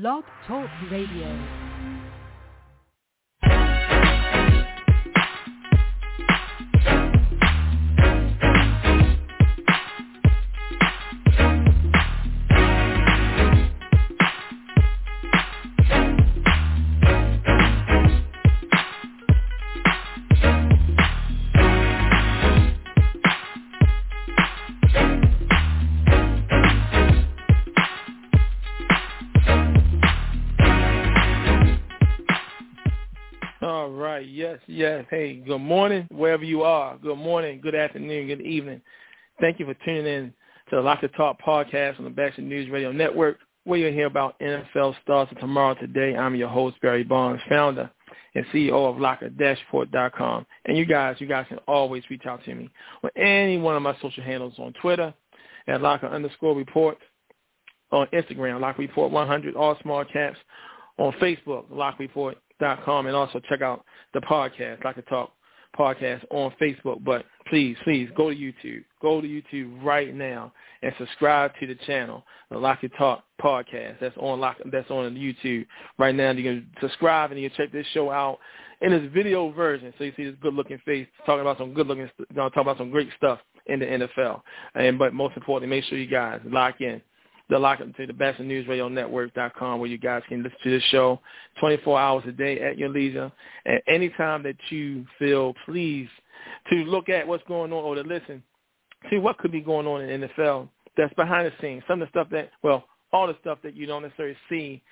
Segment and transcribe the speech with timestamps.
[0.00, 1.63] Blog Talk Radio.
[34.54, 35.04] Yes, yes.
[35.10, 36.96] Hey, good morning, wherever you are.
[36.98, 38.80] Good morning, good afternoon, good evening.
[39.40, 40.34] Thank you for tuning in
[40.70, 44.38] to the Locker Talk podcast on the Batchelor News Radio Network, where you'll hear about
[44.38, 46.14] NFL stars of tomorrow today.
[46.14, 47.90] I'm your host, Barry Barnes, founder
[48.36, 50.46] and CEO of Locker-Report.com.
[50.66, 52.70] And you guys, you guys can always reach out to me
[53.02, 55.12] on any one of my social handles on Twitter
[55.66, 56.98] at Locker underscore report,
[57.90, 60.38] on Instagram, Locker Report 100, all small caps,
[60.98, 62.38] on Facebook, Locker Report
[62.84, 65.32] com and also check out the podcast, Locker Talk
[65.78, 67.04] podcast on Facebook.
[67.04, 68.84] But please, please go to YouTube.
[69.02, 74.00] Go to YouTube right now and subscribe to the channel, the Locker Talk podcast.
[74.00, 75.66] That's on Lock that's on YouTube
[75.98, 76.30] right now.
[76.30, 78.38] You can subscribe and you can check this show out
[78.80, 79.92] in its video version.
[79.98, 82.90] So you see this good looking face talking about some good looking talking about some
[82.90, 84.42] great stuff in the NFL.
[84.74, 87.00] And but most importantly, make sure you guys lock in
[87.50, 90.82] the lock to the best news radio network.com where you guys can listen to this
[90.84, 91.20] show
[91.60, 93.30] 24 hours a day at your leisure.
[93.66, 96.10] And anytime that you feel pleased
[96.70, 98.42] to look at what's going on or to listen
[99.10, 101.82] see what could be going on in the NFL that's behind the scenes.
[101.88, 104.82] Some of the stuff that well all the stuff that you don't necessarily see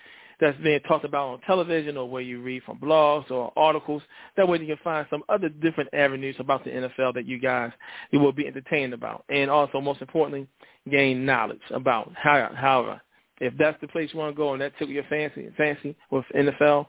[0.43, 4.03] that's being talked about on television or where you read from blogs or articles.
[4.37, 7.71] That way you can find some other different avenues about the NFL that you guys
[8.12, 9.25] will be entertained about.
[9.29, 10.49] And also, most importantly,
[10.91, 13.01] gain knowledge about how, how
[13.41, 16.25] if that's the place you want to go and that took your fancy, fancy with
[16.34, 16.87] NFL,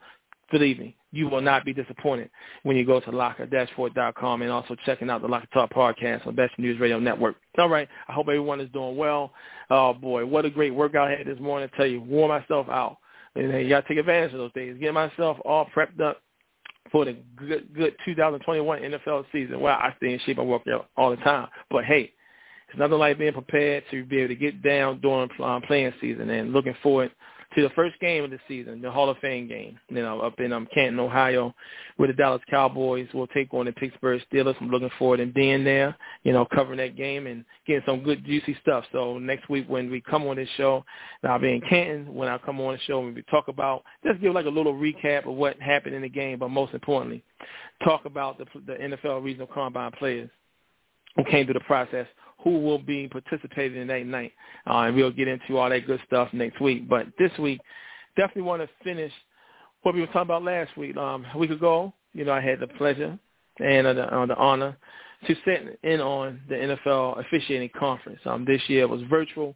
[0.52, 2.32] believe me, you will not be disappointed
[2.64, 6.58] when you go to locker-report.com and also checking out the Locker Talk podcast on Best
[6.58, 7.36] News Radio Network.
[7.60, 7.88] All right.
[8.08, 9.32] I hope everyone is doing well.
[9.70, 11.70] Oh, boy, what a great workout I had this morning.
[11.72, 12.98] I tell you, wore myself out.
[13.36, 14.77] And you got to take advantage of those days.
[14.80, 16.21] Get myself all prepped up
[16.92, 19.60] for the good, good 2021 NFL season.
[19.60, 20.39] Well, I stay in shape.
[20.39, 21.48] I work out all the time.
[21.71, 22.11] But, hey,
[22.70, 26.30] it's nothing like being prepared to be able to get down during um, playing season
[26.30, 27.11] and looking forward
[27.55, 30.39] to the first game of the season, the Hall of Fame game, you know, up
[30.39, 31.53] in um, Canton, Ohio,
[31.97, 34.55] where the Dallas Cowboys will take on the Pittsburgh Steelers.
[34.59, 38.25] I'm looking forward to being there, you know, covering that game and getting some good
[38.25, 38.86] juicy stuff.
[38.91, 40.83] So next week when we come on this show,
[41.23, 42.14] I'll be in Canton.
[42.14, 45.27] When I come on the show, we talk about just give like a little recap
[45.27, 47.23] of what happened in the game, but most importantly,
[47.83, 50.30] talk about the, the NFL Regional Combine players
[51.15, 52.08] who came through the process
[52.43, 54.33] who will be participating in that night.
[54.67, 56.87] Uh, and we'll get into all that good stuff next week.
[56.89, 57.61] But this week,
[58.15, 59.11] definitely want to finish
[59.83, 60.95] what we were talking about last week.
[60.98, 63.17] Um, a week ago, you know, I had the pleasure
[63.59, 64.77] and uh, the, uh, the honor
[65.27, 68.20] to sit in on the NFL officiating conference.
[68.26, 69.55] Um, this year it was virtual.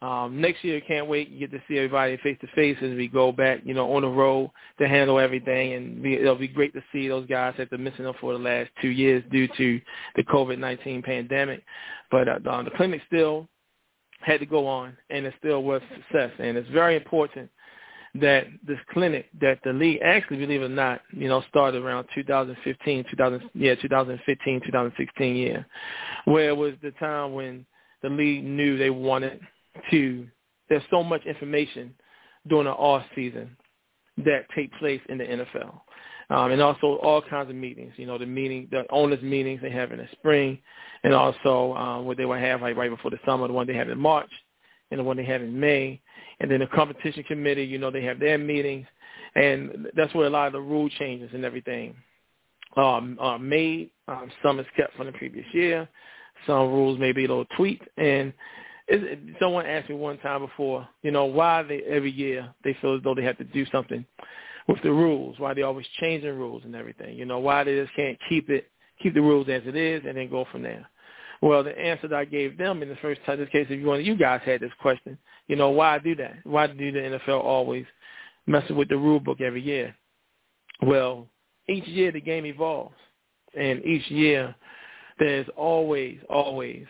[0.00, 1.28] Um, next year, can't wait.
[1.28, 4.02] You get to see everybody face to face as we go back, you know, on
[4.02, 7.76] the road to handle everything, and be, it'll be great to see those guys after
[7.76, 9.80] missing them for the last two years due to
[10.14, 11.64] the COVID-19 pandemic.
[12.12, 13.48] But uh, the clinic still
[14.20, 16.30] had to go on, and it still was success.
[16.38, 17.50] And it's very important
[18.14, 22.06] that this clinic that the league actually, believe it or not, you know, started around
[22.14, 25.66] 2015, 2000, yeah, 2015, 2016 year,
[26.24, 27.66] where it was the time when
[28.02, 29.40] the league knew they wanted
[29.90, 30.26] to
[30.68, 31.94] there's so much information
[32.46, 33.56] during the off season
[34.18, 35.80] that take place in the NFL.
[36.30, 39.70] Um, and also all kinds of meetings, you know, the meeting, the owners meetings they
[39.70, 40.58] have in the spring,
[41.02, 43.74] and also um, what they will have like right before the summer, the one they
[43.74, 44.30] have in March,
[44.90, 46.00] and the one they have in May,
[46.40, 48.86] and then the competition committee, you know, they have their meetings,
[49.36, 51.94] and that's where a lot of the rule changes and everything
[52.76, 53.90] um, are made.
[54.06, 55.88] Um, some is kept from the previous year,
[56.46, 58.34] some rules may be a little tweaked, and
[59.40, 63.02] someone asked me one time before, you know, why they every year they feel as
[63.02, 64.04] though they have to do something
[64.66, 67.16] with the rules, why they always changing rules and everything.
[67.16, 68.70] You know, why they just can't keep it
[69.02, 70.86] keep the rules as it is and then go from there.
[71.40, 73.86] Well, the answer that I gave them in the first time, this case, if you
[73.86, 75.16] want, you guys had this question,
[75.46, 76.38] you know, why do that?
[76.44, 77.86] Why do the NFL always
[78.46, 79.94] messing with the rule book every year?
[80.82, 81.28] Well,
[81.68, 82.96] each year the game evolves,
[83.56, 84.54] and each year
[85.18, 86.86] there's always, always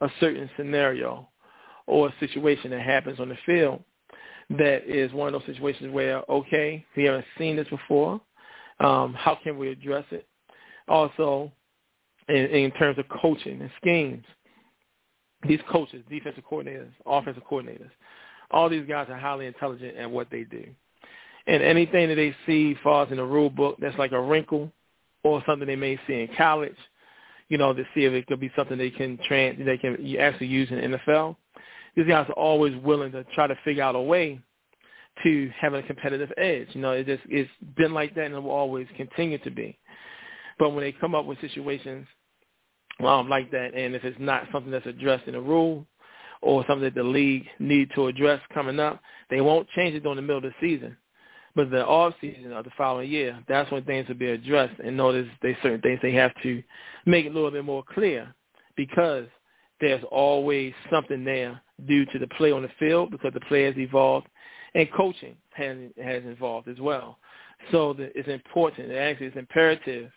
[0.00, 1.28] a certain scenario
[1.86, 3.82] or a situation that happens on the field
[4.50, 8.20] that is one of those situations where, okay, we haven't seen this before.
[8.80, 10.26] Um, how can we address it?
[10.88, 11.50] Also,
[12.28, 14.24] in, in terms of coaching and schemes,
[15.46, 17.90] these coaches, defensive coordinators, offensive coordinators,
[18.50, 20.66] All these guys are highly intelligent at what they do.
[21.46, 24.72] And anything that they see falls in the rule book that's like a wrinkle
[25.22, 26.76] or something they may see in college,
[27.48, 30.46] you know, to see if it could be something they can trans they can actually
[30.46, 31.36] use in the NFL.
[31.96, 34.40] These guys are always willing to try to figure out a way
[35.22, 36.68] to having a competitive edge.
[36.72, 39.78] You know, it just it's been like that and it will always continue to be.
[40.58, 42.06] But when they come up with situations
[43.04, 45.86] um, like that, and if it's not something that's addressed in a rule
[46.42, 49.00] or something that the league need to address coming up,
[49.30, 50.96] they won't change it during the middle of the season.
[51.56, 54.96] But the off season of the following year, that's when things will be addressed and
[54.96, 56.62] notice there's certain things they have to
[57.06, 58.34] make it a little bit more clear
[58.76, 59.26] because
[59.80, 63.76] there's always something there due to the play on the field because the play has
[63.76, 64.26] evolved
[64.74, 67.18] and coaching has has involved as well.
[67.70, 68.92] So the, it's important.
[68.92, 70.10] Actually, it's imperative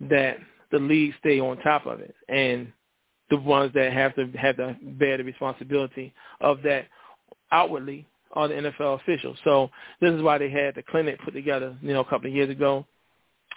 [0.00, 0.38] that
[0.70, 2.72] the league stay on top of it, and
[3.30, 6.86] the ones that have to have to bear the responsibility of that
[7.50, 9.36] outwardly are the NFL officials.
[9.44, 9.70] So
[10.00, 12.50] this is why they had the clinic put together, you know, a couple of years
[12.50, 12.86] ago.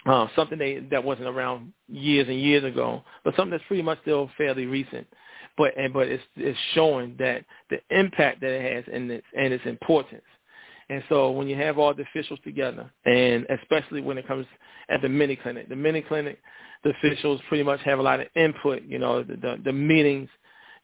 [0.04, 3.98] Uh, something they, that wasn't around years and years ago, but something that's pretty much
[4.02, 5.04] still fairly recent
[5.56, 9.52] but and but it's it's showing that the impact that it has and its and
[9.52, 10.22] its importance.
[10.88, 14.46] And so when you have all the officials together, and especially when it comes
[14.88, 16.38] at the mini clinic, the mini clinic,
[16.84, 18.82] the officials pretty much have a lot of input.
[18.84, 20.28] You know, the the, the meetings,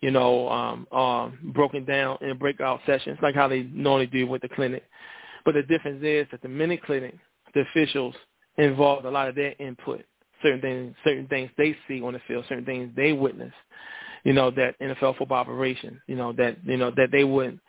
[0.01, 4.43] you know, um, are broken down in breakout sessions, like how they normally do with
[4.43, 4.85] the clinic.
[5.45, 7.15] But the difference is that the mini clinic,
[7.55, 8.15] the officials
[8.59, 10.05] involve a lot of their input,
[10.43, 13.53] certain things, certain things they see on the field, certain things they witness
[14.25, 17.61] you know, that NFL football operation, you know, that, you know, that they wouldn't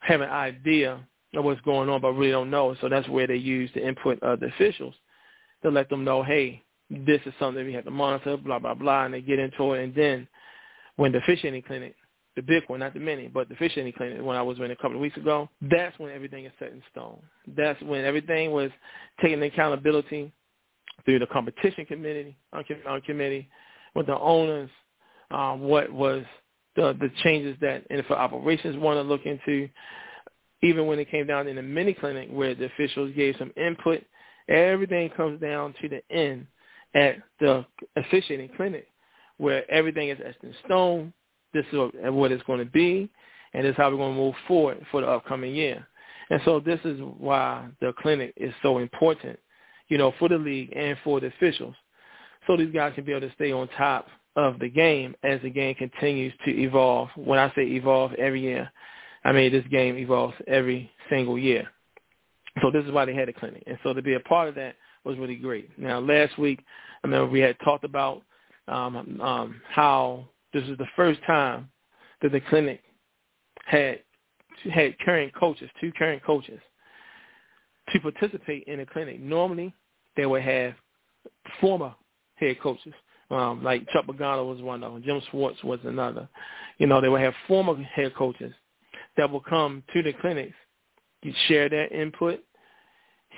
[0.00, 0.98] have an idea
[1.34, 2.74] of what's going on, but really don't know.
[2.80, 4.94] So that's where they use the input of the officials
[5.62, 9.04] to let them know, hey, this is something we have to monitor, blah, blah, blah,
[9.04, 9.84] and they get into it.
[9.84, 10.26] And then
[10.96, 11.94] when the officiating clinic,
[12.36, 14.76] the big one, not the mini, but the officiating clinic, when I was in a
[14.76, 17.20] couple of weeks ago, that's when everything is set in stone.
[17.56, 18.70] That's when everything was
[19.20, 20.32] taken accountability
[21.04, 23.48] through the competition committee, on committee,
[23.94, 24.70] with the owners,
[25.30, 26.24] um, what was
[26.76, 29.68] the, the changes that NFL operations want to look into.
[30.62, 34.02] Even when it came down in the mini clinic where the officials gave some input,
[34.48, 36.46] everything comes down to the end
[36.94, 37.64] at the
[37.96, 38.86] officiating clinic
[39.38, 41.12] where everything is etched in stone.
[41.54, 43.08] This is what it's going to be,
[43.54, 45.86] and this is how we're going to move forward for the upcoming year.
[46.28, 49.38] And so this is why the clinic is so important,
[49.88, 51.74] you know, for the league and for the officials.
[52.46, 54.06] So these guys can be able to stay on top
[54.36, 57.08] of the game as the game continues to evolve.
[57.16, 58.70] When I say evolve every year,
[59.24, 61.68] I mean this game evolves every single year.
[62.62, 63.62] So this is why they had a clinic.
[63.66, 65.70] And so to be a part of that was really great.
[65.78, 66.64] Now last week,
[67.02, 68.22] I remember we had talked about
[68.68, 71.68] um, um, how this is the first time
[72.22, 72.82] that the clinic
[73.66, 74.00] had
[74.72, 76.60] had current coaches, two current coaches,
[77.92, 79.20] to participate in the clinic.
[79.20, 79.74] Normally,
[80.16, 80.74] they would have
[81.60, 81.94] former
[82.36, 82.92] head coaches
[83.30, 85.02] um, like Chuck Pagano was one of them.
[85.02, 86.28] Jim Schwartz was another.
[86.78, 88.52] You know, they would have former head coaches
[89.16, 90.54] that will come to the clinics,
[91.22, 92.40] you share their input,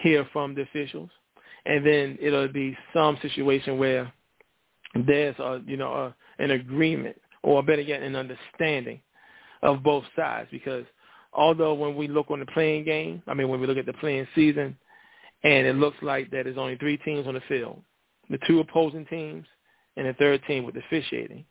[0.02, 1.10] hear from the officials,
[1.66, 4.12] and then it'll be some situation where
[5.06, 9.00] there's a you know a, an agreement or better yet an understanding
[9.62, 10.84] of both sides because
[11.32, 13.92] although when we look on the playing game, I mean when we look at the
[13.94, 14.76] playing season,
[15.44, 17.82] and it looks like that there's only three teams on the field,
[18.30, 19.46] the two opposing teams
[19.96, 21.44] and the third team with officiating.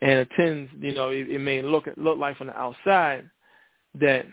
[0.00, 3.28] And it tends, you know, it, it may look look like from the outside
[4.00, 4.26] that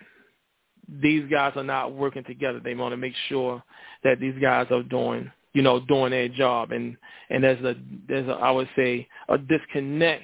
[1.02, 2.60] these guys are not working together.
[2.60, 3.64] They want to make sure
[4.04, 6.72] that these guys are doing, you know, doing their job.
[6.72, 6.98] And
[7.30, 7.76] and there's a
[8.08, 10.24] there's a I would say a disconnect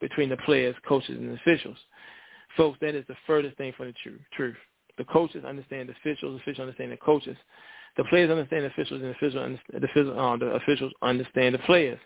[0.00, 1.76] between the players, coaches, and officials.
[2.56, 4.20] Folks, that is the furthest thing from the truth.
[4.36, 4.56] Truth.
[4.96, 7.36] The coaches understand the officials, the officials understand the coaches.
[7.96, 11.58] The players understand the officials, and the officials, the, officials, uh, the officials understand the
[11.60, 11.98] players.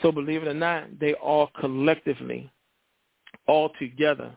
[0.00, 2.50] So believe it or not, they all collectively,
[3.46, 4.36] all together,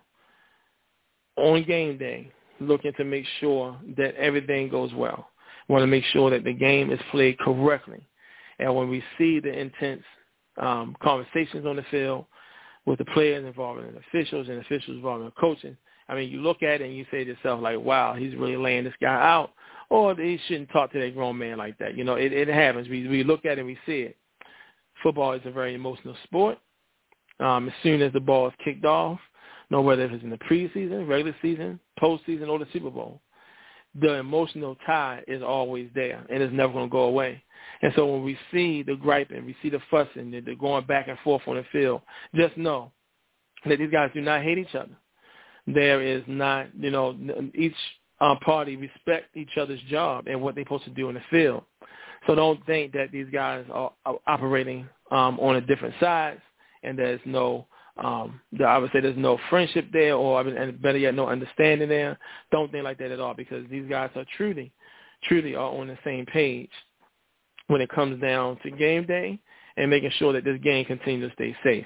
[1.38, 5.30] on game day, looking to make sure that everything goes well.
[5.68, 8.06] We want to make sure that the game is played correctly.
[8.60, 10.04] And when we see the intense
[10.58, 12.26] um, conversations on the field
[12.86, 15.76] with the players involving the officials and officials involving the coaching,
[16.08, 18.58] I mean, you look at it and you say to yourself, like, wow, he's really
[18.58, 19.52] laying this guy out.
[19.90, 21.98] Or he shouldn't talk to that grown man like that.
[21.98, 22.88] You know, it, it happens.
[22.88, 24.18] We, we look at it and we see it
[25.06, 26.58] football is a very emotional sport.
[27.40, 29.20] Um, as soon as the ball is kicked off,
[29.70, 33.22] no whether it's in the preseason, regular season, postseason, or the Super Bowl,
[34.02, 37.44] the emotional tie is always there, and it's never going to go away.
[37.84, 41.20] And so when we see the griping, we see the fussing, they're going back and
[41.20, 42.02] forth on the field,
[42.34, 42.92] just know
[43.68, 44.96] that these guys do not hate each other.
[45.68, 47.16] there is not, you know,
[47.54, 47.76] each
[48.22, 51.64] uh, party respect each other's job and what they're supposed to do in the field.
[52.28, 53.92] So don't think that these guys are
[54.28, 56.42] operating um, on a different sides
[56.86, 57.66] and there's no,
[57.98, 62.18] um, I would say there's no friendship there or and better yet, no understanding there.
[62.52, 64.72] Don't think like that at all because these guys are truly,
[65.24, 66.70] truly are on the same page
[67.68, 69.40] when it comes down to game day
[69.78, 71.86] and making sure that this game continues to stay safe.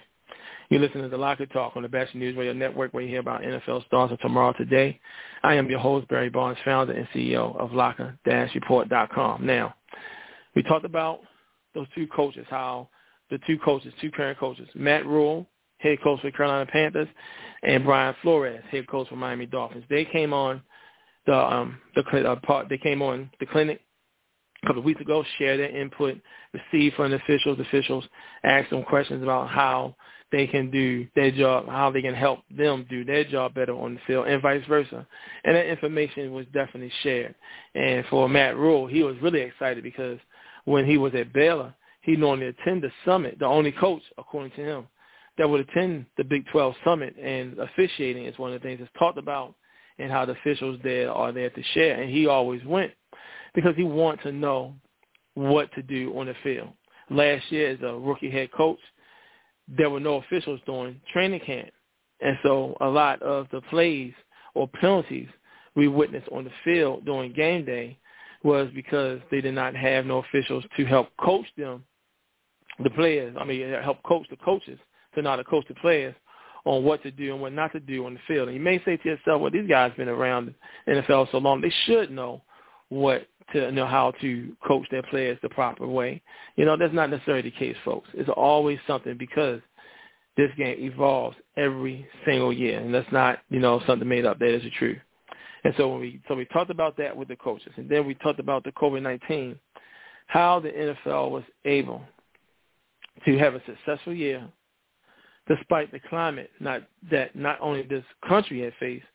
[0.70, 3.22] You listen to the Locker Talk on the Batchelor News Radio Network where you hear
[3.22, 5.00] about NFL stars of tomorrow today.
[5.42, 9.46] I am your host, Barry Barnes, founder and CEO of Locker-Report.com.
[9.46, 9.74] Now,
[10.56, 11.22] we talked about
[11.74, 12.90] those two coaches, how
[13.30, 17.08] the two coaches, two current coaches, Matt Rhule, head coach for Carolina Panthers,
[17.64, 19.86] and Brian Flores, head coach for Miami Dolphins.
[19.90, 20.62] They came on
[21.26, 22.70] the um the uh, part.
[22.70, 23.82] They came on the clinic
[24.64, 26.18] a couple of weeks ago, shared their input,
[26.54, 27.60] received from the officials.
[27.60, 28.06] Officials
[28.44, 29.96] asked them questions about how
[30.32, 33.96] they can do their job, how they can help them do their job better on
[33.96, 35.08] the field, and vice versa.
[35.44, 37.36] And that information was definitely shared.
[37.74, 40.20] And for Matt Rhule, he was really excited because
[40.66, 41.74] when he was at Baylor,
[42.10, 44.88] he normally attend the summit, the only coach, according to him,
[45.38, 47.16] that would attend the Big 12 summit.
[47.18, 49.54] And officiating is one of the things that's talked about
[50.00, 52.02] and how the officials there are there to share.
[52.02, 52.92] And he always went
[53.54, 54.74] because he wanted to know
[55.36, 56.70] what to do on the field.
[57.12, 58.80] Last year as a rookie head coach,
[59.68, 61.70] there were no officials during training camp.
[62.22, 64.14] And so a lot of the plays
[64.56, 65.28] or penalties
[65.76, 68.00] we witnessed on the field during game day
[68.44, 71.84] was because they did not have no officials to help coach them,
[72.84, 74.80] the players, I mean, help coach the coaches
[75.16, 76.16] to not to coach the players
[76.66, 78.48] on what to do and what not to do on the field.
[78.48, 80.54] And you may say to yourself, well, these guys have been around
[80.86, 82.42] the NFL so long, they should know
[82.90, 86.22] what to know how to coach their players the proper way.
[86.56, 88.10] You know, that's not necessarily the case, folks.
[88.14, 89.62] It's always something because
[90.38, 94.40] this game evolves every single year, and that's not, you know, something made up.
[94.40, 95.00] That is the truth.
[95.64, 98.14] And so when we so we talked about that with the coaches, and then we
[98.16, 99.60] talked about the COVID nineteen,
[100.28, 102.02] how the NFL was able
[103.26, 104.48] to have a successful year
[105.48, 109.06] despite the climate not that not only this country had faced,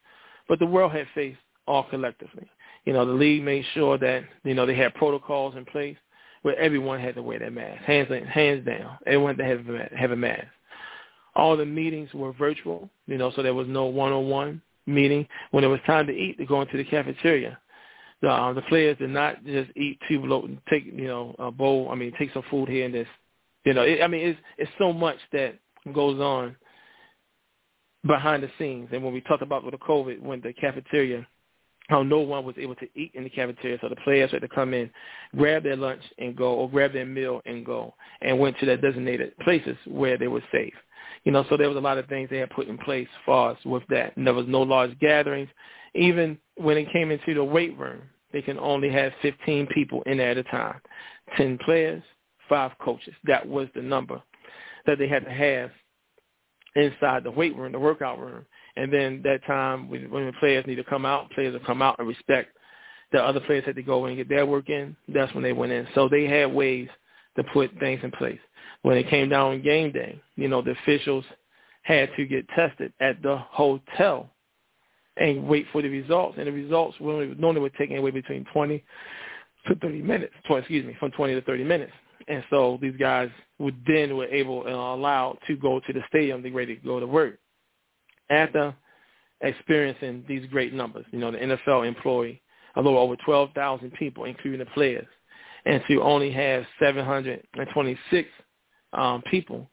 [0.48, 2.46] but the world had faced all collectively.
[2.84, 5.96] You know, the league made sure that, you know, they had protocols in place
[6.42, 8.98] where everyone had to wear their mask, hands hands down.
[9.06, 10.46] Everyone had to have, have a mask.
[11.34, 15.26] All the meetings were virtual, you know, so there was no one-on-one meeting.
[15.52, 17.58] When it was time to eat, to go into the cafeteria.
[18.20, 21.88] The, uh, the players did not just eat two, take, you know, a bowl.
[21.90, 23.08] I mean, take some food here and this.
[23.64, 25.58] You know, it, I mean, it's it's so much that
[25.92, 26.56] goes on
[28.06, 28.88] behind the scenes.
[28.92, 31.26] And when we talked about with the COVID, when the cafeteria
[31.88, 34.48] how no one was able to eat in the cafeteria, so the players had to
[34.48, 34.90] come in,
[35.36, 38.78] grab their lunch and go, or grab their meal and go, and went to their
[38.78, 40.72] designated places where they were safe.
[41.24, 43.52] You know, so there was a lot of things they had put in place far
[43.52, 44.16] as with that.
[44.16, 45.48] And there was no large gatherings.
[45.94, 48.02] Even when it came into the weight room,
[48.32, 50.80] they can only have 15 people in there at a time.
[51.36, 52.02] 10 players,
[52.48, 53.14] five coaches.
[53.24, 54.20] That was the number
[54.86, 55.70] that they had to have
[56.76, 58.44] inside the weight room, the workout room.
[58.76, 61.82] And then that time when, when the players need to come out, players will come
[61.82, 62.50] out and respect
[63.14, 64.96] the other players had to go and get their work in.
[65.08, 65.86] That's when they went in.
[65.94, 66.88] So they had ways
[67.36, 68.40] to put things in place.
[68.82, 71.24] When it came down on game day, you know, the officials
[71.82, 74.30] had to get tested at the hotel
[75.16, 76.38] and wait for the results.
[76.38, 78.82] And the results normally, normally were taking away between 20
[79.68, 81.92] to 30 minutes, 20, excuse me, from 20 to 30 minutes.
[82.28, 86.42] And so these guys would then were able and allowed to go to the stadium
[86.42, 87.38] to ready to go to work
[88.30, 88.74] after
[89.40, 91.04] experiencing these great numbers.
[91.10, 92.38] You know, the NFL employ
[92.76, 95.06] a little over 12,000 people, including the players,
[95.66, 98.28] and to only have 726
[98.92, 99.70] um, people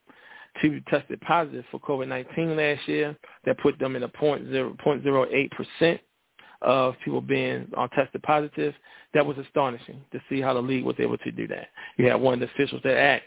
[0.60, 6.00] to be tested positive for COVID-19 last year, that put them in a 0.08 percent
[6.62, 8.74] of people being uh, tested positive.
[9.14, 11.68] That was astonishing to see how the league was able to do that.
[11.98, 13.24] You had one of the officials that asked,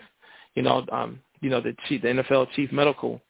[0.56, 3.22] you know, um, you know, the chief, the NFL chief medical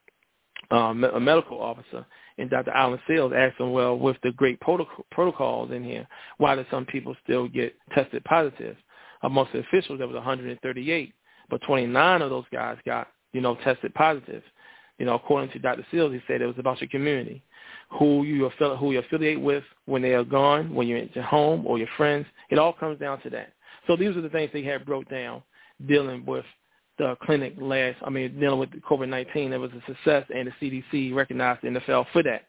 [0.71, 2.05] um, a medical officer,
[2.37, 2.71] and Dr.
[2.71, 6.07] Allen Sills asked him, well, with the great protocol, protocols in here,
[6.37, 8.75] why do some people still get tested positive?
[9.23, 11.13] Amongst the officials, there was 138,
[11.49, 14.43] but 29 of those guys got, you know, tested positive.
[14.97, 15.85] You know, according to Dr.
[15.91, 17.43] Sills, he said it was about your community,
[17.99, 21.25] who you affiliate, who you affiliate with when they are gone, when you're at your
[21.25, 22.25] home or your friends.
[22.49, 23.53] It all comes down to that.
[23.87, 25.43] So these are the things they had broke down
[25.85, 26.45] dealing with
[26.97, 29.51] the clinic last, I mean, dealing with COVID-19.
[29.51, 32.43] It was a success, and the CDC recognized the NFL for that.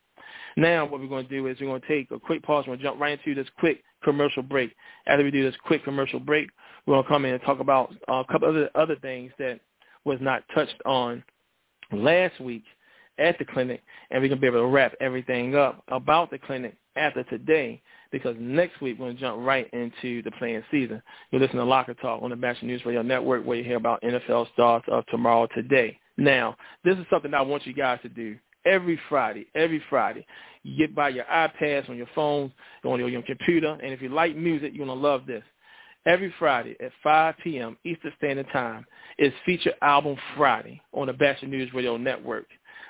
[0.56, 2.64] Now what we're going to do is we're going to take a quick pause.
[2.66, 4.74] We're going to jump right into this quick commercial break.
[5.06, 6.48] After we do this quick commercial break,
[6.86, 9.60] we're going to come in and talk about a couple other other things that
[10.04, 11.22] was not touched on
[11.92, 12.64] last week
[13.18, 16.38] at the clinic, and we're going to be able to wrap everything up about the
[16.38, 17.80] clinic after today
[18.12, 21.02] because next week we're going to jump right into the playing season.
[21.30, 24.02] You're listening to Locker Talk on the Batchelor News Radio Network where you hear about
[24.02, 25.98] NFL stars of tomorrow today.
[26.16, 30.26] Now, this is something I want you guys to do every Friday, every Friday.
[30.62, 32.52] You get by your iPads, on your phones,
[32.84, 35.44] on your, your computer, and if you like music, you're going to love this.
[36.06, 37.76] Every Friday at 5 p.m.
[37.84, 38.86] Eastern Standard Time
[39.18, 42.46] is Feature Album Friday on the Batchelor News Radio Network.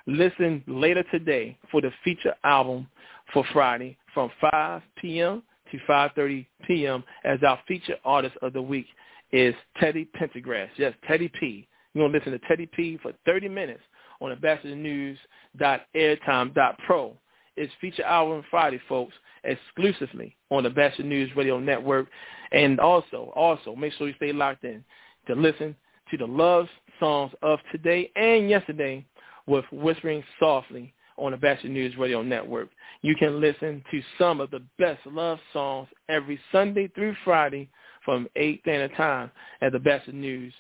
[0.07, 2.87] Listen later today for the feature album
[3.33, 5.43] for Friday from 5 p.m.
[5.73, 7.03] to 5.30 p.m.
[7.25, 8.85] as our feature artist of the week
[9.33, 10.69] is Teddy Pendergrass.
[10.77, 11.67] Yes, Teddy P.
[11.95, 13.81] You're going to listen to Teddy P for 30 minutes
[14.21, 17.17] on ambassadornews.airtime.pro.
[17.57, 22.09] It's feature album Friday, folks, exclusively on the Batchelor News Radio Network.
[22.53, 24.85] And also, also, make sure you stay locked in
[25.27, 25.75] to listen
[26.11, 26.67] to the love
[27.01, 29.05] songs of today and yesterday
[29.47, 32.69] with Whispering Softly on the Batchelor News Radio Network.
[33.03, 37.69] You can listen to some of the best love songs every Sunday through Friday
[38.05, 39.31] from 8 standard time
[39.63, 40.53] at the Batchelor News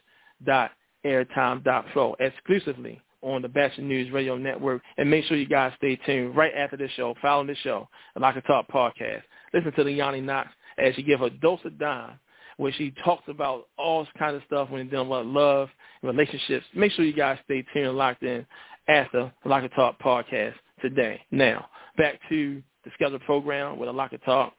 [0.44, 0.72] dot
[1.04, 4.82] airtime dot flow exclusively on the Batchelor News Radio Network.
[4.99, 7.14] And make sure you guys stay tuned right after this show.
[7.20, 9.23] Follow the show, the Locker Talk podcast.
[9.52, 12.18] Listen to Leonie Knox as she gives a dose of dime
[12.56, 15.68] where she talks about all kinds of stuff when dealing with love,
[16.02, 16.64] and relationships.
[16.75, 18.46] Make sure you guys stay tuned and locked in
[18.88, 21.20] after the Locker Talk podcast today.
[21.30, 24.54] Now, back to the scheduled program with a Locker Talk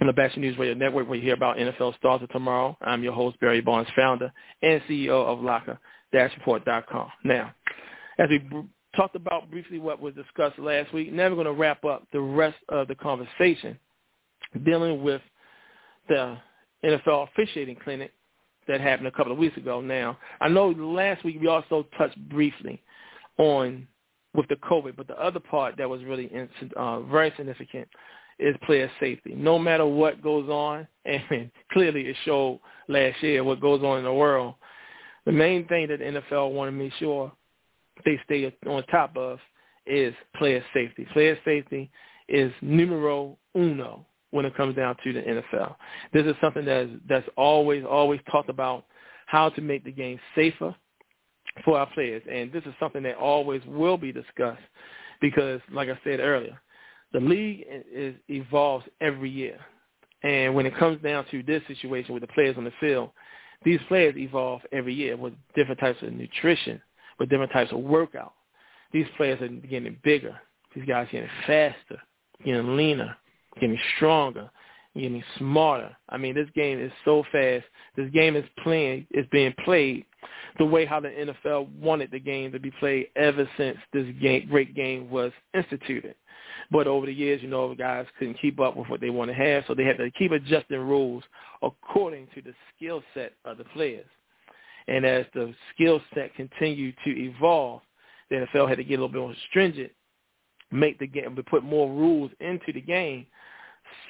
[0.00, 2.76] on the Batchelor News Radio Network where you hear about NFL stars of tomorrow.
[2.80, 5.40] I'm your host, Barry Barnes, founder and CEO of
[6.12, 7.08] Locker-Report.com.
[7.24, 7.54] Now,
[8.18, 8.62] as we b-
[8.96, 12.20] talked about briefly what was discussed last week, now we're going to wrap up the
[12.20, 13.78] rest of the conversation
[14.64, 15.22] dealing with
[16.08, 16.36] the
[16.84, 18.12] NFL officiating clinic
[18.68, 20.18] that happened a couple of weeks ago now.
[20.40, 22.82] I know last week we also touched briefly
[23.38, 23.86] on
[24.34, 26.30] with the COVID, but the other part that was really
[26.76, 27.88] uh, very significant
[28.38, 29.34] is player safety.
[29.34, 34.04] No matter what goes on, and clearly it showed last year what goes on in
[34.04, 34.54] the world,
[35.26, 37.32] the main thing that the NFL want to make sure
[38.04, 39.38] they stay on top of
[39.86, 41.06] is player safety.
[41.12, 41.90] Player safety
[42.28, 45.76] is numero uno when it comes down to the NFL.
[46.12, 48.84] This is something that's that's always always talked about
[49.26, 50.74] how to make the game safer
[51.64, 54.62] for our players, and this is something that always will be discussed
[55.20, 56.58] because, like I said earlier,
[57.12, 59.58] the league is, evolves every year,
[60.22, 63.10] and when it comes down to this situation with the players on the field,
[63.64, 66.80] these players evolve every year with different types of nutrition,
[67.18, 68.32] with different types of workout.
[68.92, 70.38] These players are getting bigger.
[70.74, 72.00] These guys are getting faster,
[72.44, 73.16] getting leaner,
[73.60, 74.50] getting stronger,
[74.94, 75.96] getting smarter.
[76.08, 77.64] I mean, this game is so fast.
[77.96, 80.04] This game is playing is being played
[80.58, 84.46] the way how the NFL wanted the game to be played ever since this game,
[84.48, 86.14] great game was instituted.
[86.70, 89.34] But over the years, you know, guys couldn't keep up with what they want to
[89.34, 91.22] have, so they had to keep adjusting rules
[91.62, 94.06] according to the skill set of the players.
[94.88, 97.82] And as the skill set continued to evolve,
[98.30, 99.92] the NFL had to get a little bit more stringent,
[100.70, 103.26] make the game, put more rules into the game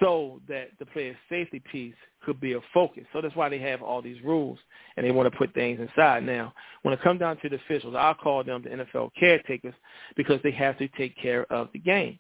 [0.01, 3.05] so that the player safety piece could be a focus.
[3.13, 4.59] So that's why they have all these rules
[4.97, 6.25] and they want to put things inside.
[6.25, 9.75] Now, when it comes down to the officials, I'll call them the NFL caretakers
[10.17, 12.19] because they have to take care of the game.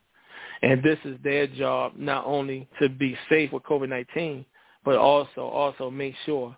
[0.63, 4.45] And this is their job not only to be safe with COVID-19,
[4.85, 6.57] but also also make sure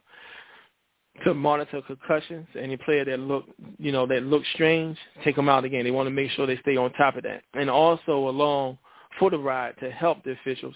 [1.24, 2.46] to monitor concussions.
[2.58, 3.44] Any player that look,
[3.78, 5.84] you know, that look strange, take them out again.
[5.84, 7.42] They want to make sure they stay on top of that.
[7.54, 8.78] And also along
[9.18, 10.74] for the ride to help the officials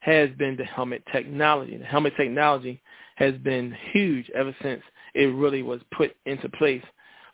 [0.00, 1.76] has been the helmet technology.
[1.76, 2.82] The helmet technology
[3.16, 4.82] has been huge ever since
[5.14, 6.82] it really was put into place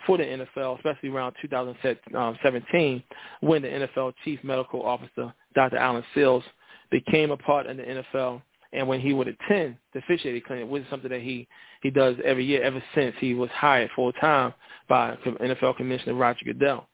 [0.07, 3.02] for the NFL, especially around 2017
[3.40, 5.79] when the NFL chief medical officer, Dr.
[5.79, 6.44] Allen Sills,
[6.90, 10.83] became a part of the NFL and when he would attend the officiating clinic, which
[10.83, 11.48] is something that he,
[11.83, 14.52] he does every year ever since he was hired full-time
[14.88, 16.88] by NFL Commissioner Roger Goodell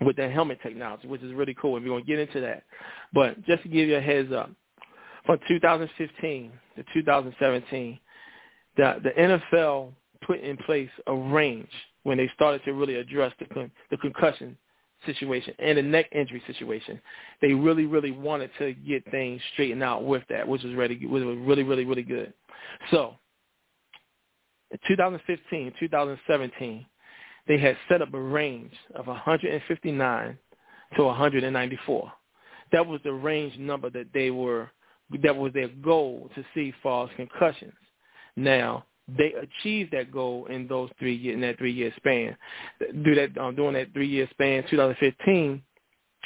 [0.00, 1.76] with that helmet technology, which is really cool.
[1.76, 2.64] And we're going to get into that.
[3.12, 4.50] But just to give you a heads up,
[5.26, 7.98] from 2015 to 2017,
[8.76, 9.92] the, the NFL
[10.26, 11.68] put in place a range
[12.02, 14.56] when they started to really address the, con- the concussion
[15.06, 17.00] situation and the neck injury situation.
[17.40, 21.22] They really, really wanted to get things straightened out with that, which was really, was
[21.22, 22.32] really, really, really good.
[22.90, 23.14] So,
[24.70, 26.86] in 2015, 2017,
[27.46, 30.38] they had set up a range of 159
[30.96, 32.12] to 194.
[32.72, 34.70] That was the range number that they were
[35.22, 37.72] that was their goal to see false concussions.
[38.36, 42.36] Now, they achieved that goal in those three year, in that three year span.
[43.02, 45.62] Do that um, during that three year span, 2015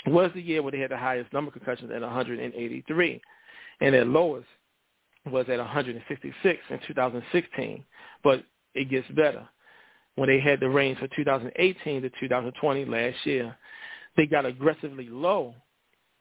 [0.06, 3.20] was the year where they had the highest number of concussions at 183,
[3.80, 4.46] and their lowest
[5.26, 7.84] was at 166 in 2016.
[8.22, 9.46] But it gets better.
[10.14, 13.56] When they had the range for 2018 to 2020 last year,
[14.16, 15.54] they got aggressively low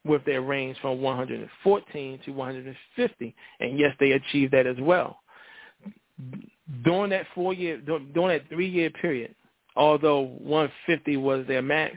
[0.04, 5.20] with their range from 114 to 150, and yes, they achieved that as well.
[6.84, 9.34] During that four year, during that three year period,
[9.76, 11.96] although 150 was their max,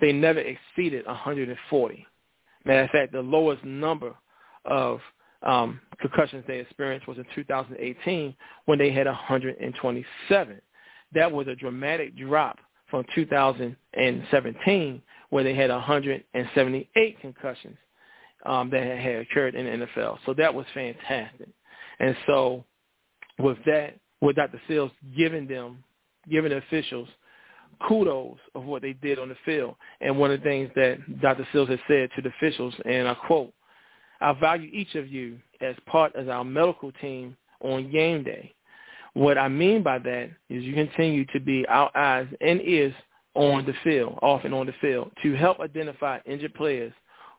[0.00, 2.06] they never exceeded 140.
[2.64, 4.14] Matter of fact, the lowest number
[4.64, 5.00] of
[5.42, 8.34] um, concussions they experienced was in 2018
[8.66, 10.60] when they had 127.
[11.14, 12.58] That was a dramatic drop
[12.90, 17.76] from 2017 where they had 178 concussions
[18.46, 20.18] um, that had occurred in the NFL.
[20.26, 21.48] So that was fantastic.
[21.98, 22.64] And so
[23.38, 24.60] with that, with Dr.
[24.68, 25.82] Sills giving them,
[26.28, 27.08] giving the officials
[27.88, 29.74] kudos of what they did on the field.
[30.00, 31.46] And one of the things that Dr.
[31.52, 33.52] Sills has said to the officials, and I quote,
[34.20, 38.54] I value each of you as part of our medical team on game day.
[39.14, 42.94] What I mean by that is you continue to be our eyes and ears
[43.34, 46.92] on the field, often on the field, to help identify injured players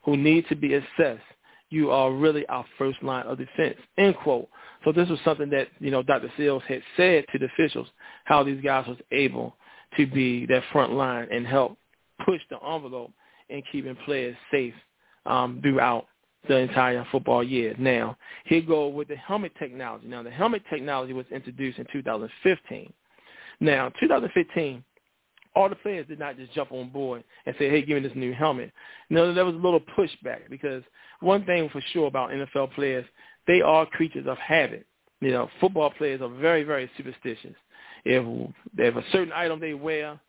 [0.03, 1.23] who need to be assessed.
[1.69, 4.49] You are really our first line of defense, end quote.
[4.83, 6.31] So this was something that, you know, Dr.
[6.37, 7.87] Sills had said to the officials,
[8.25, 9.55] how these guys was able
[9.97, 11.77] to be that front line and help
[12.25, 13.11] push the envelope
[13.49, 14.73] in keeping players safe
[15.25, 16.07] um, throughout
[16.47, 17.75] the entire football year.
[17.77, 20.07] Now, here go with the helmet technology.
[20.07, 22.91] Now, the helmet technology was introduced in 2015.
[23.59, 24.83] Now, 2015,
[25.55, 28.15] all the players did not just jump on board and say, hey, give me this
[28.15, 28.71] new helmet.
[29.09, 30.83] No, there was a little pushback because
[31.19, 33.05] one thing for sure about NFL players,
[33.47, 34.85] they are creatures of habit.
[35.19, 37.55] You know, football players are very, very superstitious.
[38.05, 40.19] If if a certain item they wear,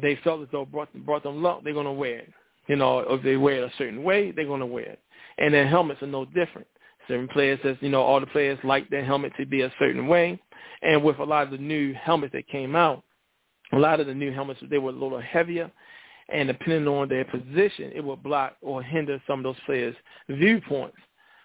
[0.00, 2.32] they felt as though brought brought them luck, they're going to wear it.
[2.68, 5.00] You know, if they wear it a certain way, they're going to wear it.
[5.38, 6.68] And their helmets are no different.
[7.08, 10.06] Certain players says, you know, all the players like their helmet to be a certain
[10.06, 10.40] way.
[10.82, 13.02] And with a lot of the new helmets that came out,
[13.72, 15.70] a lot of the new helmets, they were a little heavier.
[16.28, 19.96] And depending on their position, it would block or hinder some of those players'
[20.28, 20.96] viewpoints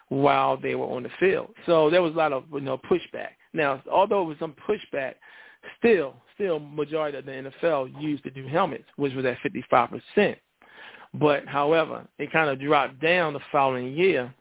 [0.09, 1.49] while they were on the field.
[1.65, 3.29] So there was a lot of, you know, pushback.
[3.53, 5.15] Now, although it was some pushback,
[5.77, 10.35] still, still majority of the NFL used the new helmets, which was at 55%.
[11.15, 14.33] But however, it kind of dropped down the following year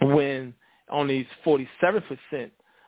[0.00, 0.54] when
[0.88, 1.70] only 47%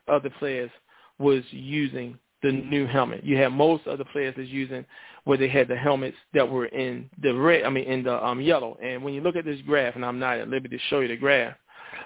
[0.08, 0.70] of the players
[1.18, 3.24] was using the new helmet.
[3.24, 4.84] You had most of the players that's using
[5.24, 8.40] where they had the helmets that were in the red, I mean in the um,
[8.40, 8.76] yellow.
[8.82, 11.08] And when you look at this graph, and I'm not at liberty to show you
[11.08, 11.54] the graph,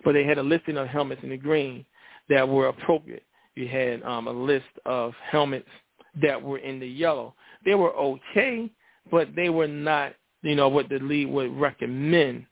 [0.04, 1.86] but they had a listing of helmets in the green
[2.28, 3.22] that were appropriate
[3.56, 5.68] you had um, a list of helmets
[6.22, 7.34] that were in the yellow.
[7.64, 8.70] They were okay,
[9.10, 12.46] but they were not, you know, what the league would recommend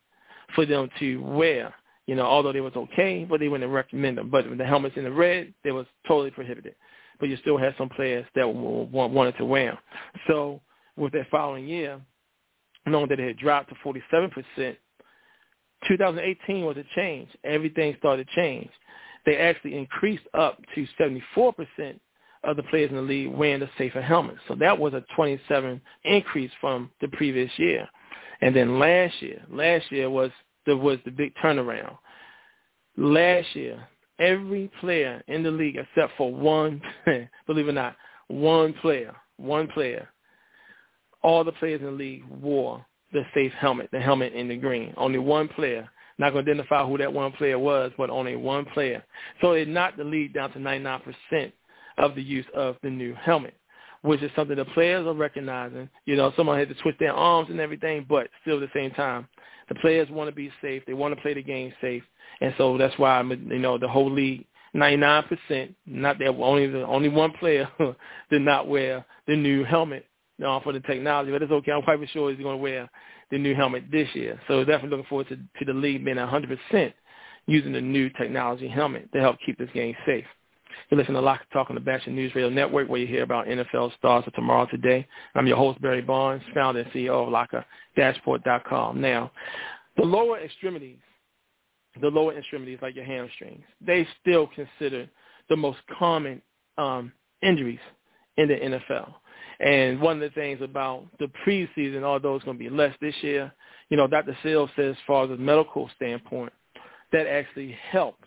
[0.54, 1.72] for them to wear.
[2.06, 4.28] You know, although they was okay, but they wouldn't recommend them.
[4.28, 6.74] But the helmets in the red, they was totally prohibited.
[7.20, 9.78] But you still had some players that wanted to wear them.
[10.26, 10.60] So
[10.96, 12.00] with that following year,
[12.86, 14.76] knowing that it had dropped to 47%,
[15.86, 17.28] 2018 was a change.
[17.44, 18.70] Everything started to change
[19.24, 21.98] they actually increased up to 74%
[22.44, 24.40] of the players in the league wearing the safer helmets.
[24.48, 27.88] So that was a 27 increase from the previous year.
[28.42, 30.30] And then last year, last year was
[30.66, 31.96] the was the big turnaround.
[32.96, 33.86] Last year,
[34.18, 36.80] every player in the league except for one,
[37.46, 37.96] believe it or not,
[38.28, 40.08] one player, one player,
[41.22, 44.92] all the players in the league wore the safe helmet, the helmet in the green.
[44.96, 48.64] Only one player not going to identify who that one player was, but only one
[48.66, 49.04] player.
[49.40, 51.52] So it knocked the lead down to 99%
[51.98, 53.54] of the use of the new helmet,
[54.04, 55.88] which is something the players are recognizing.
[56.04, 58.90] You know, someone had to twist their arms and everything, but still at the same
[58.90, 59.26] time,
[59.70, 60.82] the players want to be safe.
[60.86, 62.02] They want to play the game safe.
[62.42, 64.44] And so that's why, you know, the whole league,
[64.76, 67.66] 99%, not that only the only one player
[68.30, 70.04] did not wear the new helmet
[70.44, 71.72] uh, for the technology, but it's okay.
[71.72, 72.90] I'm quite sure he's going to wear
[73.30, 74.38] the new helmet this year.
[74.48, 76.92] So definitely looking forward to, to the league being 100%
[77.46, 80.26] using the new technology helmet to help keep this game safe.
[80.90, 83.46] You listen to Locker Talk on the Batchelor News Radio Network where you hear about
[83.46, 85.06] NFL stars of tomorrow today.
[85.34, 89.00] I'm your host, Barry Barnes, founder and CEO of Locker-Report.com.
[89.00, 89.32] Now,
[89.96, 90.98] the lower extremities,
[92.00, 95.10] the lower extremities like your hamstrings, they still considered
[95.48, 96.42] the most common
[96.78, 97.78] um, injuries
[98.36, 99.14] in the NFL.
[99.60, 103.14] And one of the things about the preseason, although it's going to be less this
[103.22, 103.52] year,
[103.88, 104.36] you know, Dr.
[104.42, 106.52] Sills says as far as a medical standpoint,
[107.12, 108.24] that actually helped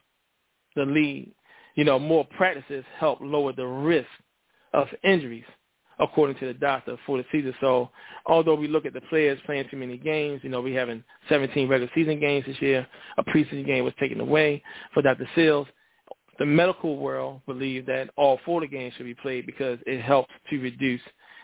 [0.75, 1.31] the league
[1.77, 4.09] you know, more practices help lower the risk
[4.73, 5.45] of injuries,
[5.99, 7.53] according to the doctor for the season.
[7.61, 7.91] So
[8.25, 11.69] although we look at the players playing too many games, you know, we having 17
[11.69, 12.85] regular season games this year.
[13.19, 14.63] A preseason game was taken away
[14.93, 15.29] for Dr.
[15.35, 15.67] Sills.
[16.39, 20.59] The medical world believe that all 40 games should be played because it helps to
[20.59, 21.01] reduce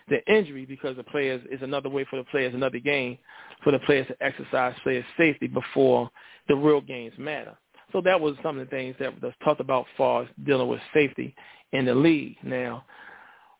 [0.08, 3.18] the injury because the players is another way for the players, another game
[3.62, 6.10] for the players to exercise player safety before
[6.48, 7.56] the real games matter.
[7.94, 10.80] So that was some of the things that was talked about far as dealing with
[10.92, 11.32] safety
[11.72, 12.36] in the league.
[12.42, 12.84] Now,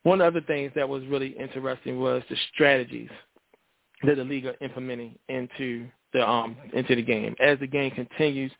[0.03, 3.11] one of the things that was really interesting was the strategies
[4.03, 8.51] that the league are implementing into the um into the game as the game continues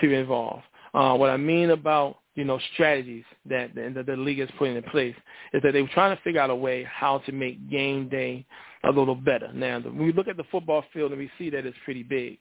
[0.00, 0.62] to evolve.
[0.94, 4.82] Uh, what I mean about you know strategies that the, the league is putting in
[4.84, 5.14] place
[5.52, 8.46] is that they were trying to figure out a way how to make game day
[8.84, 9.52] a little better.
[9.52, 12.38] Now, when we look at the football field and we see that it's pretty big,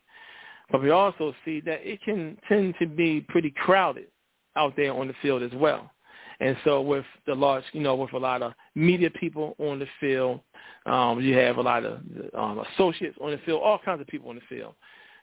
[0.72, 4.08] but we also see that it can tend to be pretty crowded
[4.56, 5.92] out there on the field as well.
[6.42, 9.88] And so with the large, you know, with a lot of media people on the
[10.00, 10.40] field,
[10.86, 12.00] um, you have a lot of
[12.34, 14.74] um, associates on the field, all kinds of people on the field.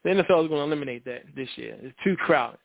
[0.05, 1.77] The NFL is going to eliminate that this year.
[1.81, 2.59] It's too crowded.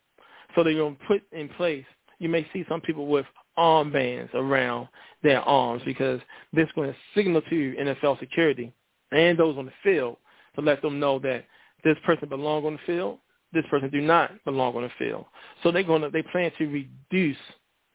[0.53, 1.85] So they're going to put in place,
[2.19, 3.25] you may see some people with
[3.57, 4.87] armbands around
[5.23, 6.19] their arms because
[6.53, 8.73] this is going to signal to NFL security
[9.11, 10.17] and those on the field
[10.55, 11.45] to let them know that
[11.83, 13.19] this person belongs on the field,
[13.53, 15.25] this person do not belong on the field.
[15.63, 17.37] So they're going to, they plan to reduce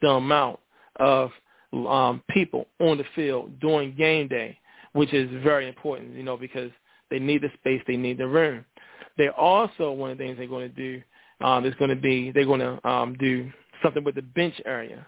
[0.00, 0.60] the amount
[0.96, 1.30] of
[1.72, 4.58] um, people on the field during game day,
[4.92, 6.70] which is very important, you know, because
[7.10, 8.64] they need the space, they need the room.
[9.18, 11.02] They also one of the things they're going to do
[11.44, 13.50] um, is going to be they're going to um, do
[13.82, 15.06] something with the bench area,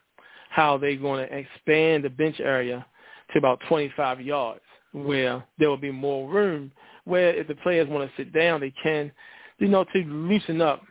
[0.51, 2.85] how they're going to expand the bench area
[3.33, 4.61] to about 25 yards,
[4.93, 6.71] where there will be more room.
[7.09, 9.11] Where if the players want to sit down, they can,
[9.59, 10.83] you know, to loosen up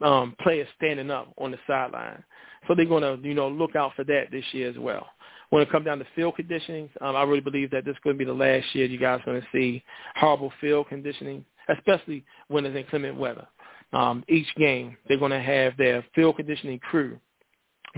[0.00, 2.22] um, players standing up on the sideline.
[2.66, 5.06] So they're going to, you know, look out for that this year as well.
[5.50, 8.16] When it comes down to field conditioning, um, I really believe that this is going
[8.16, 9.82] to be the last year you guys are going to see
[10.16, 13.46] horrible field conditioning, especially when it's inclement weather.
[13.94, 17.18] Um, each game, they're going to have their field conditioning crew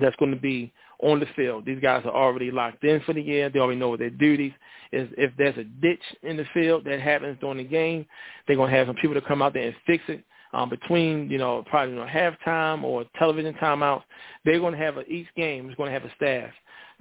[0.00, 0.72] that's going to be
[1.02, 1.64] on the field.
[1.64, 3.48] These guys are already locked in for the year.
[3.48, 4.52] They already know what their duties
[4.92, 5.08] is.
[5.16, 8.06] If there's a ditch in the field that happens during the game,
[8.46, 11.30] they're going to have some people to come out there and fix it um, between,
[11.30, 14.02] you know, probably you know, halftime or television timeouts,
[14.44, 16.50] they're going to have a, each game is going to have a staff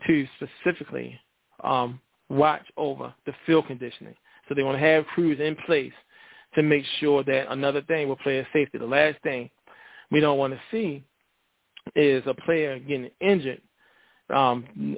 [0.07, 1.19] to specifically
[1.63, 1.99] um,
[2.29, 4.15] watch over the field conditioning.
[4.47, 5.93] So they're going to have crews in place
[6.55, 9.49] to make sure that another thing with player safety, the last thing
[10.11, 11.03] we don't want to see
[11.95, 13.61] is a player getting injured.
[14.33, 14.97] Um,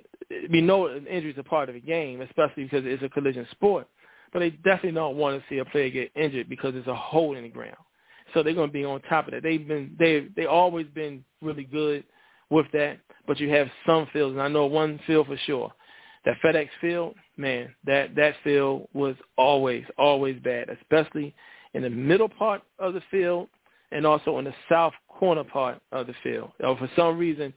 [0.50, 3.88] we know injury is a part of the game, especially because it's a collision sport.
[4.34, 7.36] But they definitely don't want to see a player get injured because there's a hole
[7.36, 7.78] in the ground
[8.34, 9.44] so they're going to be on top of that.
[9.44, 12.04] They've been they they always been really good
[12.50, 15.72] with that, but you have some fields, and I know one field for sure.
[16.26, 21.34] That FedEx field, man, that that field was always always bad, especially
[21.74, 23.48] in the middle part of the field
[23.92, 26.52] and also in the south corner part of the field.
[26.62, 27.54] Or for some reason,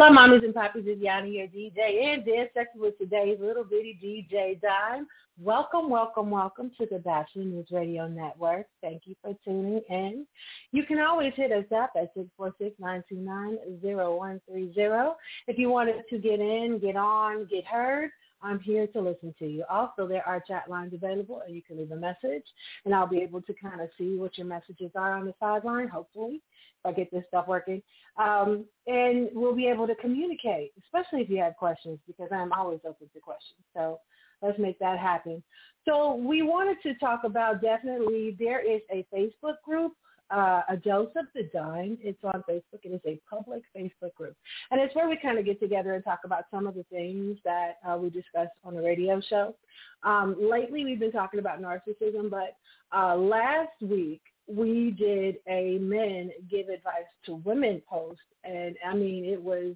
[0.00, 0.84] Hey, hola, mommies and poppies.
[0.86, 5.06] It's Yawnie, your DJ, and dance section with today's little bitty DJ Dime.
[5.38, 8.64] Welcome, welcome, welcome to the Batchelor News Radio Network.
[8.80, 10.26] Thank you for tuning in.
[10.72, 15.14] You can always hit us up at 646-929-0130.
[15.48, 18.10] If you wanted to get in, get on, get heard,
[18.42, 19.64] I'm here to listen to you.
[19.68, 22.44] Also, there are chat lines available, and you can leave a message,
[22.84, 25.88] and I'll be able to kind of see what your messages are on the sideline,
[25.88, 26.40] hopefully.
[26.82, 27.82] If I get this stuff working.
[28.16, 32.80] Um, and we'll be able to communicate, especially if you have questions, because I'm always
[32.86, 33.60] open to questions.
[33.74, 34.00] So
[34.42, 35.42] let's make that happen.
[35.86, 39.92] So we wanted to talk about definitely there is a Facebook group,
[40.30, 41.98] uh, a dose of the dime.
[42.00, 42.80] It's on Facebook.
[42.84, 44.36] It is a public Facebook group,
[44.70, 47.38] and it's where we kind of get together and talk about some of the things
[47.44, 49.54] that uh, we discussed on the radio show.
[50.02, 52.56] Um, lately, we've been talking about narcissism, but
[52.96, 59.24] uh, last week we did a men give advice to women post and I mean
[59.24, 59.74] it was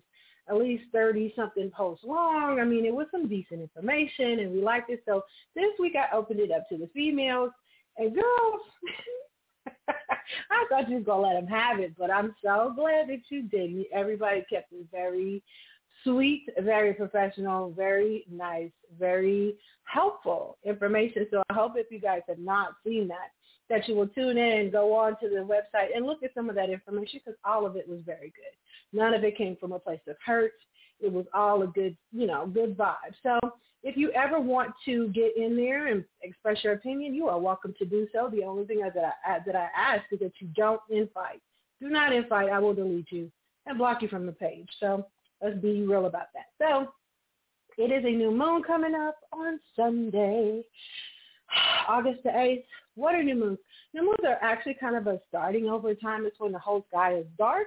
[0.49, 2.59] at least 30 something posts long.
[2.61, 5.03] I mean it was some decent information and we liked it.
[5.07, 5.23] So
[5.55, 7.51] this week I opened it up to the females
[7.99, 8.61] and girls
[10.51, 13.43] I thought you was gonna let them have it, but I'm so glad that you
[13.43, 13.87] didn't.
[13.93, 15.43] Everybody kept it very
[16.03, 21.27] sweet, very professional, very nice, very helpful information.
[21.31, 23.31] So I hope if you guys have not seen that,
[23.71, 26.55] that you will tune in, go on to the website, and look at some of
[26.57, 28.99] that information because all of it was very good.
[28.99, 30.53] None of it came from a place of hurt.
[31.01, 33.15] It was all a good, you know, good vibe.
[33.23, 33.39] So
[33.85, 37.75] if you ever want to get in there and express your opinion, you are welcome
[37.79, 38.31] to do so.
[38.33, 41.43] The only thing that I, that I ask is that you don't invite.
[41.81, 42.49] Do not invite.
[42.49, 43.31] I will delete you
[43.67, 44.69] and block you from the page.
[44.81, 45.07] So
[45.43, 46.47] let's be real about that.
[46.59, 46.89] So
[47.77, 50.63] it is a new moon coming up on Sunday,
[51.87, 52.65] August the 8th.
[52.95, 53.59] What are new moons?
[53.93, 56.25] New moons are actually kind of a starting over time.
[56.25, 57.67] It's when the whole sky is dark.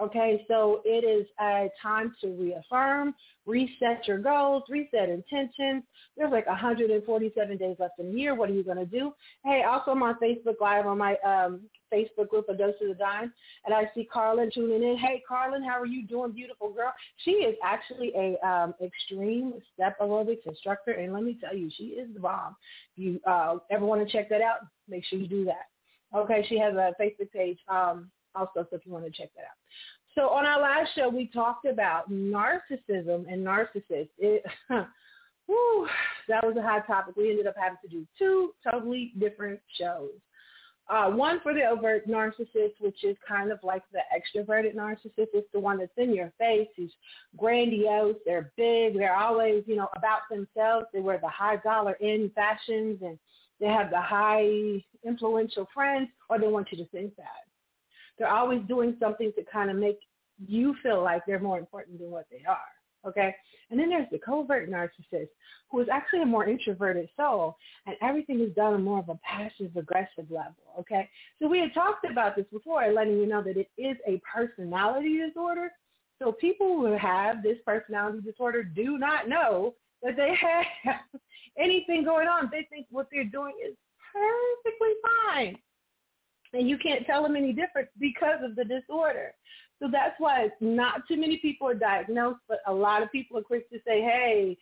[0.00, 3.14] Okay, so it is a time to reaffirm,
[3.46, 5.82] reset your goals, reset intentions.
[6.16, 8.36] There's like 147 days left in the year.
[8.36, 9.12] What are you going to do?
[9.44, 12.94] Hey, also I'm on Facebook Live on my um, Facebook group, A Dose of the
[12.94, 13.32] Dime,
[13.66, 14.96] and I see Carlin tuning in.
[14.98, 16.92] Hey, Carlin, how are you doing, beautiful girl?
[17.24, 21.84] She is actually a um, extreme step aerobics instructor, and let me tell you, she
[21.84, 22.54] is the bomb.
[22.96, 24.58] If you uh, ever want to check that out,
[24.88, 25.66] make sure you do that.
[26.16, 29.42] Okay, she has a Facebook page um, also, so if you want to check that
[29.42, 29.58] out.
[30.14, 34.08] So on our last show, we talked about narcissism and narcissists.
[34.18, 34.44] It,
[35.46, 35.88] whew,
[36.28, 37.16] that was a hot topic.
[37.16, 40.10] We ended up having to do two totally different shows.
[40.90, 45.28] Uh, one for the overt narcissist, which is kind of like the extroverted narcissist.
[45.34, 46.68] It's the one that's in your face.
[46.74, 46.90] He's
[47.36, 48.16] grandiose.
[48.24, 48.96] They're big.
[48.96, 50.86] They're always, you know, about themselves.
[50.92, 53.18] They wear the high dollar in fashions and
[53.60, 57.47] they have the high influential friends or they want you to think that.
[58.18, 59.98] They're always doing something to kind of make
[60.46, 62.58] you feel like they're more important than what they are.
[63.06, 63.34] Okay.
[63.70, 65.28] And then there's the covert narcissist
[65.70, 69.18] who is actually a more introverted soul and everything is done on more of a
[69.22, 70.56] passive aggressive level.
[70.78, 71.08] Okay.
[71.40, 75.20] So we had talked about this before, letting you know that it is a personality
[75.26, 75.70] disorder.
[76.20, 80.34] So people who have this personality disorder do not know that they
[80.84, 81.20] have
[81.56, 82.48] anything going on.
[82.50, 83.76] They think what they're doing is
[84.12, 84.92] perfectly
[85.32, 85.58] fine.
[86.52, 89.32] And you can't tell them any different because of the disorder.
[89.80, 93.42] So that's why not too many people are diagnosed, but a lot of people are
[93.42, 94.56] quick to say, hey,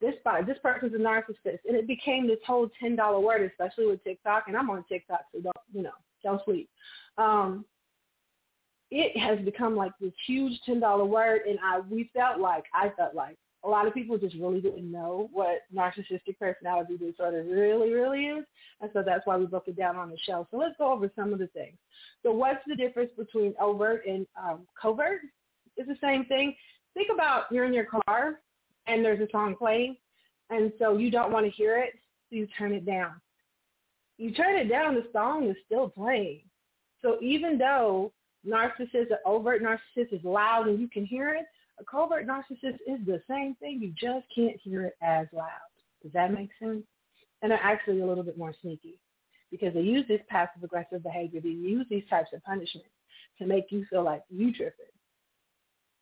[0.00, 0.14] this
[0.46, 1.60] this person's a narcissist.
[1.66, 4.44] And it became this whole $10 word, especially with TikTok.
[4.46, 5.90] And I'm on TikTok, so don't, you know,
[6.22, 6.68] don't sleep.
[7.16, 7.64] Um,
[8.90, 11.42] it has become like this huge $10 word.
[11.48, 14.90] And I, we felt like, I felt like a lot of people just really didn't
[14.90, 18.44] know what narcissistic personality disorder really, really is.
[18.80, 20.46] And so that's why we broke it down on the show.
[20.50, 21.76] So let's go over some of the things.
[22.22, 25.20] So what's the difference between overt and um, covert?
[25.76, 26.54] It's the same thing.
[26.94, 28.40] Think about you're in your car
[28.86, 29.96] and there's a song playing,
[30.50, 31.92] and so you don't want to hear it,
[32.30, 33.20] so you turn it down.
[34.16, 36.40] You turn it down, the song is still playing.
[37.02, 38.12] So even though
[38.46, 41.46] narcissist, an overt narcissist is loud and you can hear it,
[41.80, 43.80] a covert narcissist is the same thing.
[43.80, 45.46] You just can't hear it as loud.
[46.02, 46.82] Does that make sense?
[47.42, 48.98] And they're actually a little bit more sneaky
[49.50, 51.40] because they use this passive aggressive behavior.
[51.40, 52.90] They use these types of punishments
[53.38, 54.86] to make you feel like you tripping.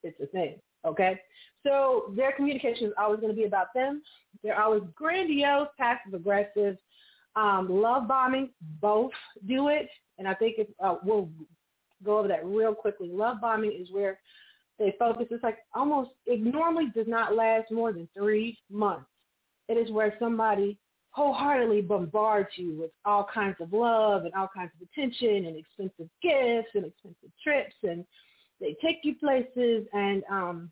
[0.02, 0.56] It's a thing.
[0.84, 1.20] Okay?
[1.62, 4.02] So their communication is always going to be about them.
[4.42, 6.76] They're always grandiose, passive aggressive,
[7.34, 8.50] um, love bombing.
[8.80, 9.12] Both
[9.46, 9.88] do it.
[10.18, 11.28] And I think if, uh, we'll
[12.04, 13.08] go over that real quickly.
[13.08, 14.18] Love bombing is where
[14.78, 15.26] they focus.
[15.30, 19.06] It's like almost, it normally does not last more than three months.
[19.68, 20.78] It is where somebody
[21.10, 26.10] wholeheartedly bombards you with all kinds of love and all kinds of attention and expensive
[26.22, 28.04] gifts and expensive trips and
[28.60, 30.70] they take you places and um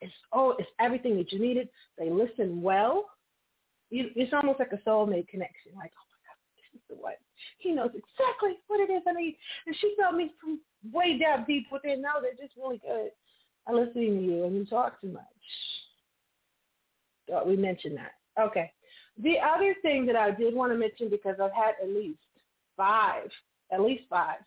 [0.00, 1.68] it's oh it's everything that you needed.
[1.98, 3.06] They listen well.
[3.90, 5.72] You, it's almost like a soulmate connection.
[5.74, 7.14] Like, oh my God, this is the one.
[7.58, 9.36] He knows exactly what it is I need.
[9.66, 10.60] And she felt me from
[10.92, 12.02] way down deep within.
[12.02, 13.10] No, they're just really good
[13.68, 15.22] at listening to you and you talk too much.
[17.28, 18.12] Thought we mentioned that.
[18.40, 18.70] Okay.
[19.22, 22.18] The other thing that I did want to mention because I've had at least
[22.76, 23.30] five,
[23.72, 24.38] at least five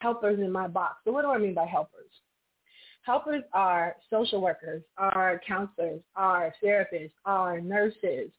[0.00, 0.96] helpers in my box.
[1.04, 2.10] So what do I mean by helpers?
[3.02, 8.30] Helpers are social workers, are counselors, are therapists, are nurses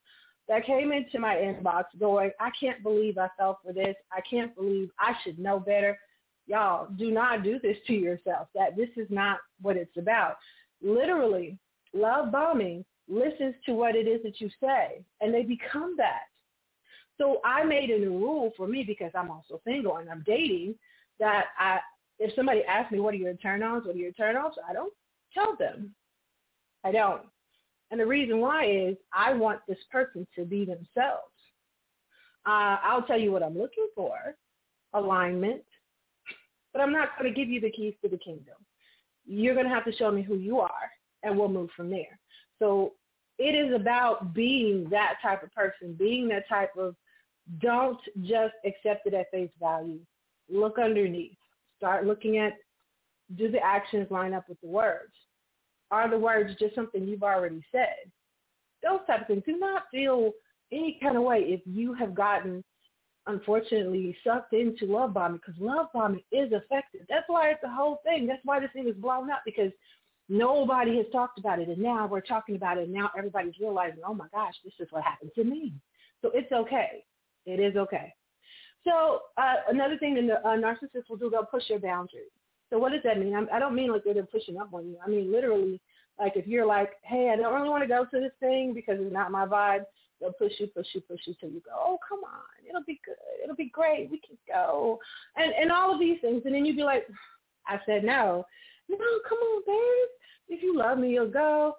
[0.47, 3.95] that came into my inbox going, I can't believe I fell for this.
[4.11, 5.97] I can't believe I should know better
[6.51, 8.47] y'all do not do this to yourself.
[8.53, 10.35] That this is not what it's about.
[10.81, 11.57] Literally,
[11.93, 16.23] love bombing listens to what it is that you say, and they become that.
[17.17, 20.75] So I made a new rule for me because I'm also single and I'm dating
[21.19, 21.79] that I,
[22.19, 24.93] if somebody asks me what are your turn-ons, what are your turn-offs, I don't
[25.33, 25.93] tell them.
[26.83, 27.21] I don't.
[27.91, 31.35] And the reason why is I want this person to be themselves.
[32.45, 34.35] Uh, I'll tell you what I'm looking for.
[34.93, 35.63] Alignment,
[36.73, 38.55] but I'm not going to give you the keys to the kingdom.
[39.25, 40.91] You're going to have to show me who you are,
[41.23, 42.19] and we'll move from there.
[42.59, 42.93] So
[43.37, 46.95] it is about being that type of person, being that type of
[47.59, 49.99] don't just accept it at face value.
[50.49, 51.37] Look underneath.
[51.77, 52.53] Start looking at
[53.37, 55.13] do the actions line up with the words?
[55.91, 58.11] Are the words just something you've already said?
[58.81, 59.43] Those type of things.
[59.45, 60.31] Do not feel
[60.71, 62.63] any kind of way if you have gotten
[63.27, 67.01] unfortunately sucked into love bombing because love bombing is effective.
[67.07, 68.25] That's why it's a whole thing.
[68.25, 69.71] That's why this thing is blown up because
[70.29, 71.67] nobody has talked about it.
[71.67, 72.85] And now we're talking about it.
[72.85, 75.73] And now everybody's realizing, oh my gosh, this is what happened to me.
[76.21, 77.03] So it's okay.
[77.45, 78.13] It is okay.
[78.83, 82.31] So uh, another thing that the uh, narcissist will do, they'll push your boundaries.
[82.71, 83.35] So what does that mean?
[83.51, 84.97] I don't mean like they're pushing up on you.
[85.05, 85.79] I mean literally,
[86.17, 88.97] like if you're like, hey, I don't really want to go to this thing because
[88.99, 89.83] it's not my vibe,
[90.19, 93.01] they'll push you, push you, push you till you go, oh, come on, it'll be
[93.03, 94.99] good, it'll be great, we can go,
[95.35, 97.07] and and all of these things, and then you'd be like,
[97.67, 98.45] I said no,
[98.87, 98.97] no,
[99.27, 101.75] come on, babe, if you love me, you'll go,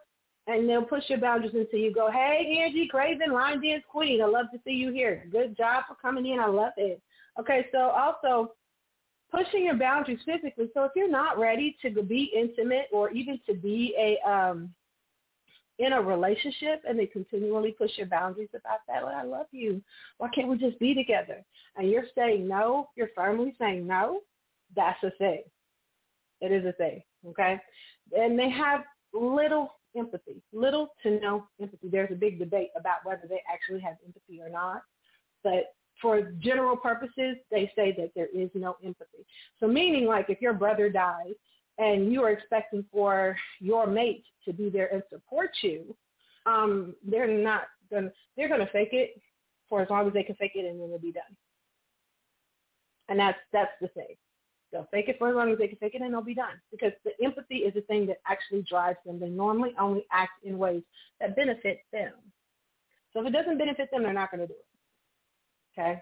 [0.47, 4.26] and they'll push your boundaries until you go, hey, Angie Craven, line dance queen, I
[4.26, 7.01] love to see you here, good job for coming in, I love it.
[7.38, 8.53] Okay, so also
[9.33, 10.68] pushing your boundaries physically.
[10.74, 14.72] So if you're not ready to be intimate or even to be a um
[15.78, 19.83] in a relationship and they continually push your boundaries about that, well, I love you.
[20.18, 21.43] Why can't we just be together?
[21.76, 24.20] And you're saying no, you're firmly saying no,
[24.76, 25.43] that's a thing.
[26.41, 27.03] It is a thing.
[27.26, 27.59] Okay?
[28.16, 28.83] And they have
[29.14, 31.89] little empathy, little to no empathy.
[31.89, 34.83] There's a big debate about whether they actually have empathy or not.
[35.43, 39.24] But for general purposes, they say that there is no empathy.
[39.61, 41.34] So meaning like if your brother dies
[41.78, 45.96] and you are expecting for your mate to be there and support you,
[46.44, 49.20] um, they're not gonna they're gonna fake it
[49.68, 51.22] for as long as they can fake it and then it'll be done.
[53.09, 54.16] And that's that's the thing.
[54.72, 56.61] They'll fake it for as long as they can fake it and they'll be done.
[56.70, 59.20] Because the empathy is the thing that actually drives them.
[59.20, 60.82] They normally only act in ways
[61.20, 62.12] that benefit them.
[63.12, 64.64] So if it doesn't benefit them, they're not to do it.
[65.79, 66.01] Okay?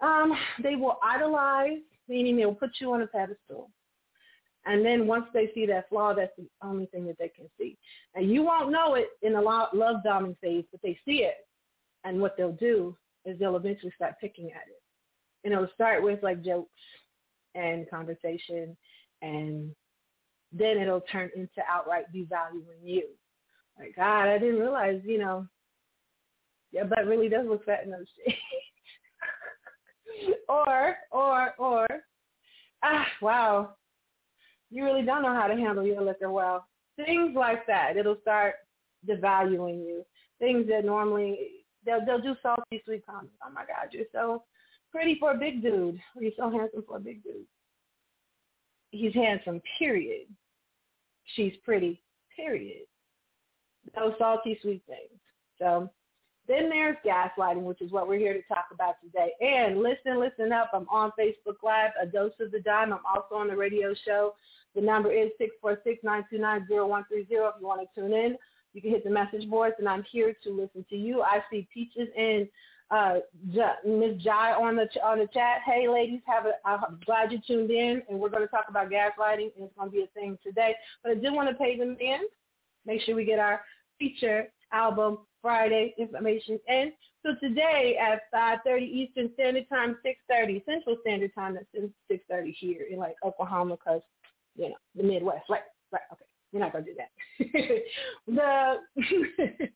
[0.00, 0.32] Um,
[0.62, 3.70] they will idolize, meaning they will put you on a pedestal.
[4.64, 7.76] And then once they see that flaw, that's the only thing that they can see.
[8.14, 11.46] And you won't know it in the love bombing phase, but they see it.
[12.04, 14.80] And what they'll do is they'll eventually start picking at it.
[15.44, 16.70] And it'll start with like jokes
[17.54, 18.76] and conversation,
[19.20, 19.74] and
[20.52, 23.08] then it'll turn into outright devaluing you.
[23.78, 25.46] Like, God, I didn't realize, you know,
[26.72, 28.38] your butt really does look fat in those shades.
[30.48, 31.86] or, or, or,
[32.82, 33.74] ah, wow,
[34.70, 36.66] you really don't know how to handle your liquor well.
[36.96, 37.96] Things like that.
[37.96, 38.54] It'll start
[39.08, 40.04] devaluing you.
[40.38, 41.38] Things that normally
[41.84, 43.34] they'll they'll do salty sweet comments.
[43.46, 44.44] Oh my God, you're so
[44.90, 46.00] pretty for a big dude.
[46.16, 47.46] Or you're so handsome for a big dude.
[48.90, 50.26] He's handsome, period.
[51.34, 52.02] She's pretty,
[52.34, 52.86] period.
[53.94, 55.20] Those salty sweet things.
[55.58, 55.90] So
[56.48, 59.32] then there's gaslighting, which is what we're here to talk about today.
[59.40, 60.70] And listen, listen up.
[60.74, 62.92] I'm on Facebook Live, A Dose of the Dime.
[62.92, 64.34] I'm also on the radio show
[64.74, 65.30] the number is
[65.64, 68.36] 646-929-0130 if you want to tune in.
[68.72, 71.22] You can hit the message boards, and I'm here to listen to you.
[71.22, 72.48] I see Peaches and
[72.90, 73.18] uh,
[73.84, 74.22] Ms.
[74.22, 75.60] Jai on the on the chat.
[75.64, 78.90] Hey, ladies, have a, I'm glad you tuned in, and we're going to talk about
[78.90, 80.74] gaslighting, and it's going to be a thing today.
[81.02, 82.20] But I did want to pay them in.
[82.86, 83.60] Make sure we get our
[83.98, 86.92] feature album Friday information in.
[87.24, 92.98] So today at 5.30 Eastern Standard Time, 6.30 Central Standard Time, that's 6.30 here in
[92.98, 94.02] like Oklahoma because
[94.56, 95.48] you know, the Midwest.
[95.48, 96.24] Right, right, okay.
[96.52, 97.10] We're not going to do that.
[98.26, 98.74] the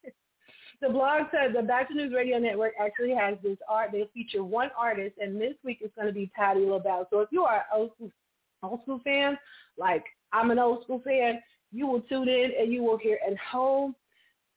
[0.82, 3.90] the blog says the Batchelor News Radio Network actually has this art.
[3.92, 7.08] They feature one artist, and this week it's going to be Patti LaBelle.
[7.10, 8.10] So if you are old school,
[8.62, 9.38] old school fan,
[9.78, 11.40] like I'm an old school fan,
[11.72, 13.94] you will tune in and you will hear at home.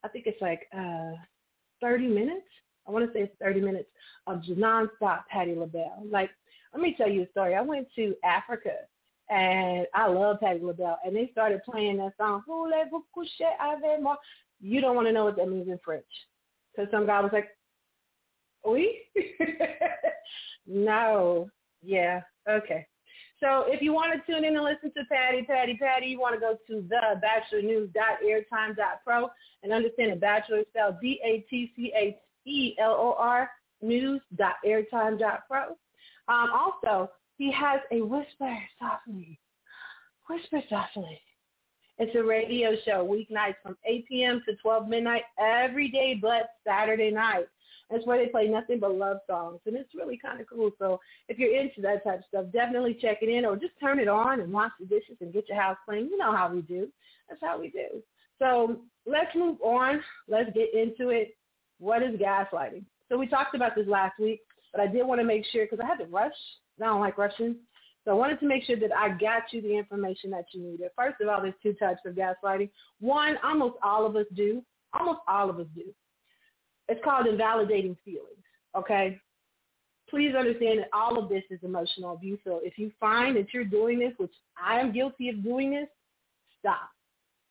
[0.04, 1.14] I think it's like uh,
[1.82, 2.47] 30 minutes.
[2.88, 3.89] I want to say it's 30 minutes
[4.28, 6.04] of nonstop Patti LaBelle.
[6.10, 6.32] Like,
[6.74, 7.56] let me tell you a story.
[7.56, 8.72] I went to Africa
[9.30, 11.00] and I love Patti LaBelle.
[11.06, 14.16] And they started playing that song, Voulez-vous coucher avec moi?
[14.60, 16.06] You don't want to know what that means in French.
[16.76, 17.50] So some guy was like,
[18.66, 19.00] oui?
[20.68, 21.50] no.
[21.82, 22.22] Yeah.
[22.50, 22.86] Okay.
[23.42, 26.36] So if you want to tune in and listen to Patty, Patty, Patty, you want
[26.36, 29.30] to go to the batchelornews.airtime.pro
[29.64, 31.50] and understand that bachelor is spelled B-A-T-C-H-E-L-O-R
[33.82, 35.78] news.airtime.pro.
[36.28, 39.40] Um, also, he has a whisper softly.
[40.30, 41.20] Whisper softly.
[41.98, 44.42] It's a radio show weeknights from 8 p.m.
[44.48, 47.48] to 12 midnight every day but Saturday night.
[47.90, 49.60] That's where they play nothing but love songs.
[49.66, 50.72] And it's really kind of cool.
[50.78, 54.00] So if you're into that type of stuff, definitely check it in or just turn
[54.00, 56.06] it on and wash the dishes and get your house clean.
[56.06, 56.88] You know how we do.
[57.28, 58.04] That's how we do.
[58.38, 60.02] So let's move on.
[60.28, 61.36] Let's get into it.
[61.80, 62.84] What is gaslighting?
[63.10, 65.80] So we talked about this last week, but I did want to make sure because
[65.84, 66.32] I had to rush.
[66.82, 67.56] I don't like rushing.
[68.06, 70.90] So I wanted to make sure that I got you the information that you needed.
[70.96, 72.70] First of all, there's two types of gaslighting.
[73.00, 74.64] One, almost all of us do.
[74.98, 75.84] Almost all of us do.
[76.90, 78.44] It's called invalidating feelings,
[78.76, 79.20] okay?
[80.10, 82.40] Please understand that all of this is emotional abuse.
[82.44, 85.88] So if you find that you're doing this, which I am guilty of doing this,
[86.60, 86.90] stop.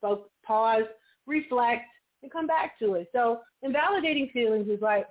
[0.00, 0.82] So pause,
[1.26, 1.84] reflect,
[2.22, 3.08] and come back to it.
[3.12, 5.06] So invalidating feelings is like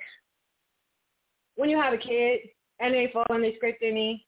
[1.56, 2.42] when you have a kid
[2.82, 4.26] and they fall and they scrape their knee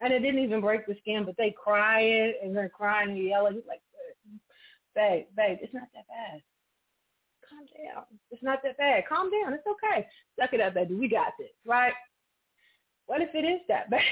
[0.00, 3.60] and it didn't even break the skin, but they crying and they're crying and yelling
[3.66, 3.80] like,
[4.94, 6.42] babe, babe, it's not that bad.
[7.62, 8.04] Calm down.
[8.30, 9.04] It's not that bad.
[9.08, 9.52] Calm down.
[9.52, 10.06] It's okay.
[10.38, 10.94] Suck it up, baby.
[10.94, 11.92] We got this, right?
[13.06, 14.02] What if it is that bad?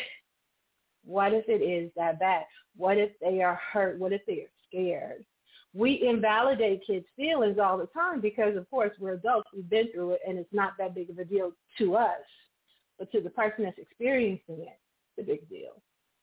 [1.02, 2.44] What if it is that bad?
[2.76, 3.98] What if they are hurt?
[3.98, 5.24] What if they are scared?
[5.72, 9.48] We invalidate kids' feelings all the time because, of course, we're adults.
[9.54, 12.20] We've been through it, and it's not that big of a deal to us.
[12.98, 14.78] But to the person that's experiencing it,
[15.16, 15.80] it's a big deal.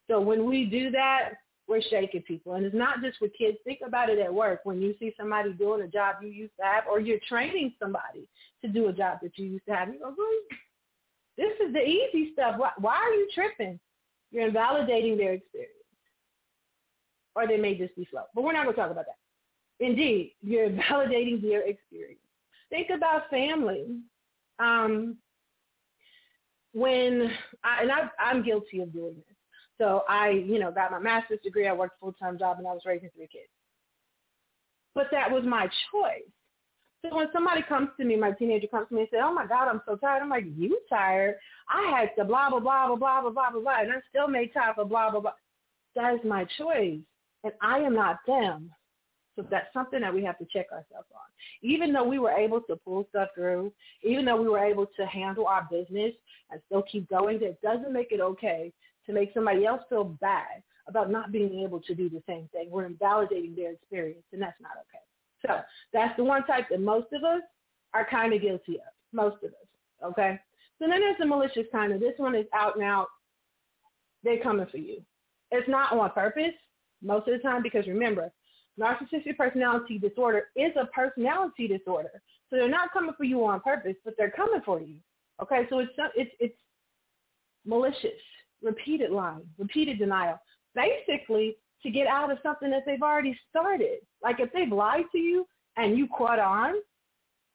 [0.08, 1.32] So when we do that,
[1.68, 2.54] we're shaking people.
[2.54, 3.58] And it's not just with kids.
[3.64, 4.62] Think about it at work.
[4.64, 8.28] When you see somebody doing a job you used to have, or you're training somebody
[8.62, 10.16] to do a job that you used to have, you go,
[11.38, 12.56] this is the easy stuff.
[12.58, 13.80] Why, why are you tripping?
[14.32, 15.74] You're invalidating their experience.
[17.36, 18.24] Or they may just be slow.
[18.34, 19.86] But we're not going to talk about that.
[19.86, 22.20] Indeed, you're validating their experience.
[22.70, 23.86] Think about family.
[24.60, 25.18] Um,
[26.74, 27.32] when
[27.64, 29.37] I, and I, I'm guilty of doing this.
[29.78, 31.68] So I, you know, got my master's degree.
[31.68, 33.50] I worked a full-time job and I was raising three kids.
[34.96, 36.28] But that was my choice.
[37.04, 39.46] So when somebody comes to me, my teenager comes to me and says, oh my
[39.46, 40.22] God, I'm so tired.
[40.24, 41.36] I'm like, you tired?
[41.70, 44.28] I had to blah, blah, blah, blah, blah, blah, blah, blah, blah, and I still
[44.28, 45.32] made time for blah, blah, blah.
[45.96, 47.00] That is my choice.
[47.44, 48.72] And I am not them.
[49.36, 51.22] So that's something that we have to check ourselves on.
[51.62, 53.72] Even though we were able to pull stuff through,
[54.02, 56.14] even though we were able to handle our business
[56.50, 58.74] and still keep going, that doesn't make it okay
[59.08, 62.70] to make somebody else feel bad about not being able to do the same thing.
[62.70, 65.04] We're invalidating their experience, and that's not okay.
[65.46, 65.62] So
[65.94, 67.42] that's the one type that most of us
[67.94, 69.68] are kind of guilty of, most of us,
[70.04, 70.40] okay?
[70.80, 73.08] So then there's the malicious kind of, this one is out and out.
[74.24, 75.02] They're coming for you.
[75.52, 76.54] It's not on purpose
[77.02, 78.32] most of the time because remember,
[78.80, 82.22] narcissistic personality disorder is a personality disorder.
[82.50, 84.96] So they're not coming for you on purpose, but they're coming for you.
[85.42, 86.58] Okay, so it's it's it's
[87.66, 88.22] malicious,
[88.62, 90.40] repeated lying, repeated denial,
[90.76, 94.00] basically to get out of something that they've already started.
[94.24, 96.76] Like if they've lied to you and you caught on,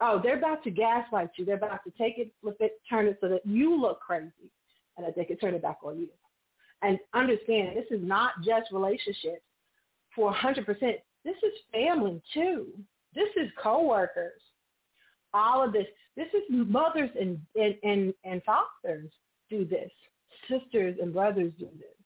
[0.00, 1.44] oh, they're about to gaslight you.
[1.44, 4.50] They're about to take it, flip it, turn it so that you look crazy
[4.96, 6.08] and that they can turn it back on you.
[6.82, 9.42] And understand, this is not just relationships
[10.14, 10.66] for 100%.
[11.24, 12.66] This is family too.
[13.14, 14.40] This is coworkers.
[15.34, 15.86] All of this.
[16.16, 19.10] This is mothers and, and, and, and fathers
[19.48, 19.90] do this.
[20.48, 21.96] Sisters and brothers do this.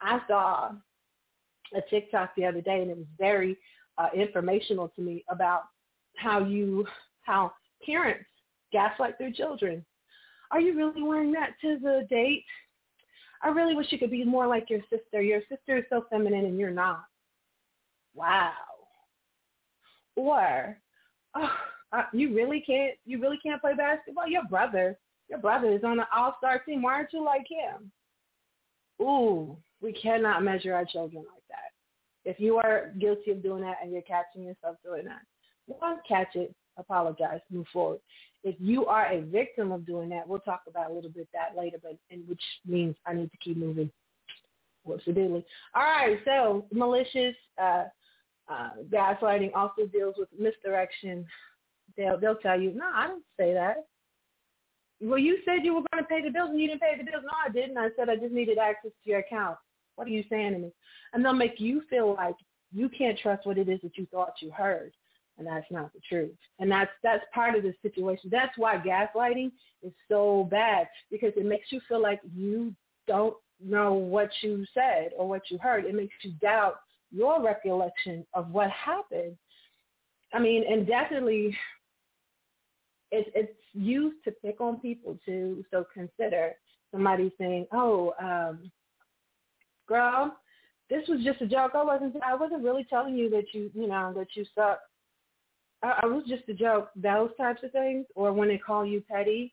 [0.00, 0.70] I saw
[1.74, 3.56] a TikTok the other day, and it was very
[3.98, 5.62] uh, informational to me about
[6.16, 6.86] how you
[7.22, 7.52] how
[7.84, 8.24] parents
[8.72, 9.84] gaslight their children.
[10.50, 12.44] Are you really wearing that to the date?
[13.42, 15.20] I really wish you could be more like your sister.
[15.20, 17.04] Your sister is so feminine and you're not.
[18.14, 18.52] Wow.
[20.14, 20.78] Or,
[21.34, 21.50] oh,
[21.92, 24.26] uh, you really can't you really can't play basketball.
[24.26, 24.98] Your brother,
[25.28, 26.82] your brother is on an all-star team.
[26.82, 27.90] Why aren't you like him?
[29.00, 32.30] Ooh, we cannot measure our children like that.
[32.30, 35.20] If you are guilty of doing that and you're catching yourself doing that,
[35.66, 38.00] one, catch it, apologize, move forward.
[38.44, 41.60] If you are a victim of doing that, we'll talk about a little bit that
[41.60, 43.90] later, but and which means I need to keep moving.
[44.86, 45.42] The?
[45.74, 47.86] All right, so malicious uh,
[48.48, 51.26] uh, gaslighting also deals with misdirection.
[51.96, 53.86] They'll they'll tell you, no, I didn't say that.
[55.00, 57.04] Well, you said you were going to pay the bills and you didn't pay the
[57.04, 57.22] bills.
[57.24, 57.76] No, I didn't.
[57.76, 59.58] I said I just needed access to your account.
[59.96, 60.72] What are you saying to me?
[61.12, 62.34] And they'll make you feel like
[62.72, 64.92] you can't trust what it is that you thought you heard.
[65.38, 66.32] And that's not the truth.
[66.60, 68.30] And that's that's part of the situation.
[68.30, 72.74] That's why gaslighting is so bad because it makes you feel like you
[73.06, 75.84] don't know what you said or what you heard.
[75.84, 76.76] It makes you doubt
[77.10, 79.36] your recollection of what happened.
[80.32, 81.56] I mean, and definitely
[83.10, 85.64] it's it's used to pick on people too.
[85.70, 86.52] So consider
[86.92, 88.70] somebody saying, "Oh, um,
[89.86, 90.36] girl,
[90.90, 91.72] this was just a joke.
[91.74, 94.80] I wasn't I wasn't really telling you that you you know that you suck.
[95.82, 96.90] I, I was just a joke.
[96.96, 99.52] Those types of things, or when they call you petty.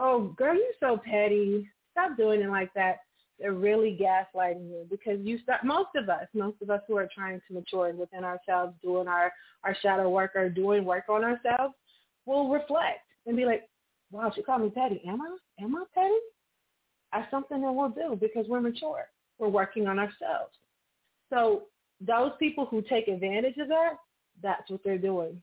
[0.00, 1.68] Oh, girl, you're so petty.
[1.92, 2.98] Stop doing it like that.
[3.38, 5.64] They're really gaslighting you because you start.
[5.64, 9.32] Most of us, most of us who are trying to mature within ourselves, doing our
[9.64, 11.74] our shadow work or doing work on ourselves,
[12.28, 13.68] will reflect and be like,
[14.10, 15.00] wow, she called me petty.
[15.06, 15.36] Am I?
[15.62, 16.14] Am I petty?
[17.12, 19.06] That's something that we'll do because we're mature.
[19.38, 20.52] We're working on ourselves.
[21.30, 21.64] So
[22.00, 23.94] those people who take advantage of that,
[24.42, 25.42] that's what they're doing.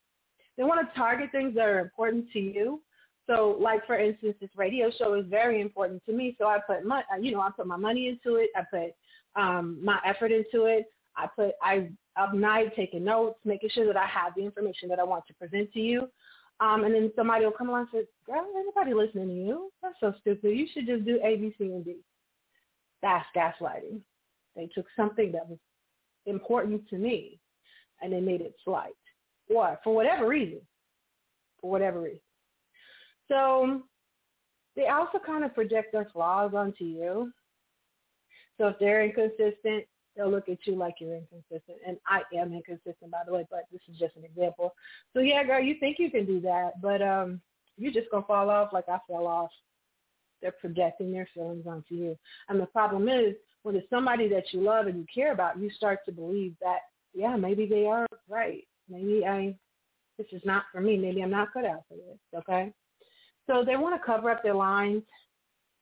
[0.58, 2.82] They want to target things that are important to you.
[3.28, 6.36] So, like for instance, this radio show is very important to me.
[6.38, 8.52] So I put my, you know, I put my money into it.
[8.56, 8.94] I put
[9.42, 10.86] um, my effort into it.
[11.18, 15.00] I put I up night taking notes, making sure that I have the information that
[15.00, 16.08] I want to present to you.
[16.60, 19.72] Um, and then somebody will come along and say, girl, anybody listening to you?
[19.82, 20.58] That's so stupid.
[20.58, 21.98] You should just do A, B, C, and D.
[23.02, 24.00] That's gaslighting.
[24.56, 25.60] They took something that was
[26.26, 27.40] important to me
[28.02, 28.96] and they made it slight.
[29.48, 29.82] What?
[29.84, 30.62] For whatever reason.
[31.60, 32.20] For whatever reason.
[33.28, 33.82] So
[34.76, 37.32] they also kind of project their flaws onto you.
[38.58, 39.86] So if they're inconsistent,
[40.16, 41.78] they'll look at you like you're inconsistent.
[41.86, 44.74] And I am inconsistent, by the way, but this is just an example.
[45.14, 47.42] So yeah, girl, you think you can do that, but um,
[47.78, 49.52] you're just gonna fall off like I fell off.
[50.42, 52.18] They're projecting their feelings onto you,
[52.50, 55.70] and the problem is when it's somebody that you love and you care about, you
[55.72, 56.80] start to believe that
[57.14, 58.64] yeah, maybe they are right.
[58.90, 59.56] Maybe I
[60.18, 60.98] this is not for me.
[60.98, 62.18] Maybe I'm not good at this.
[62.36, 62.72] Okay.
[63.48, 65.04] So they want to cover up their lines.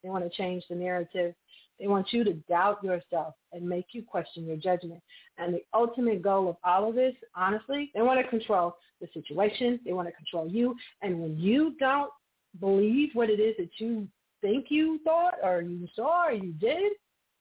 [0.02, 1.34] They want to change the narrative.
[1.80, 5.02] They want you to doubt yourself and make you question your judgment.
[5.38, 9.80] And the ultimate goal of all of this, honestly, they want to control the situation.
[9.86, 10.76] They want to control you.
[11.02, 12.12] And when you don't
[12.60, 14.08] believe what it is that you
[14.42, 16.94] think you thought or you saw or you did,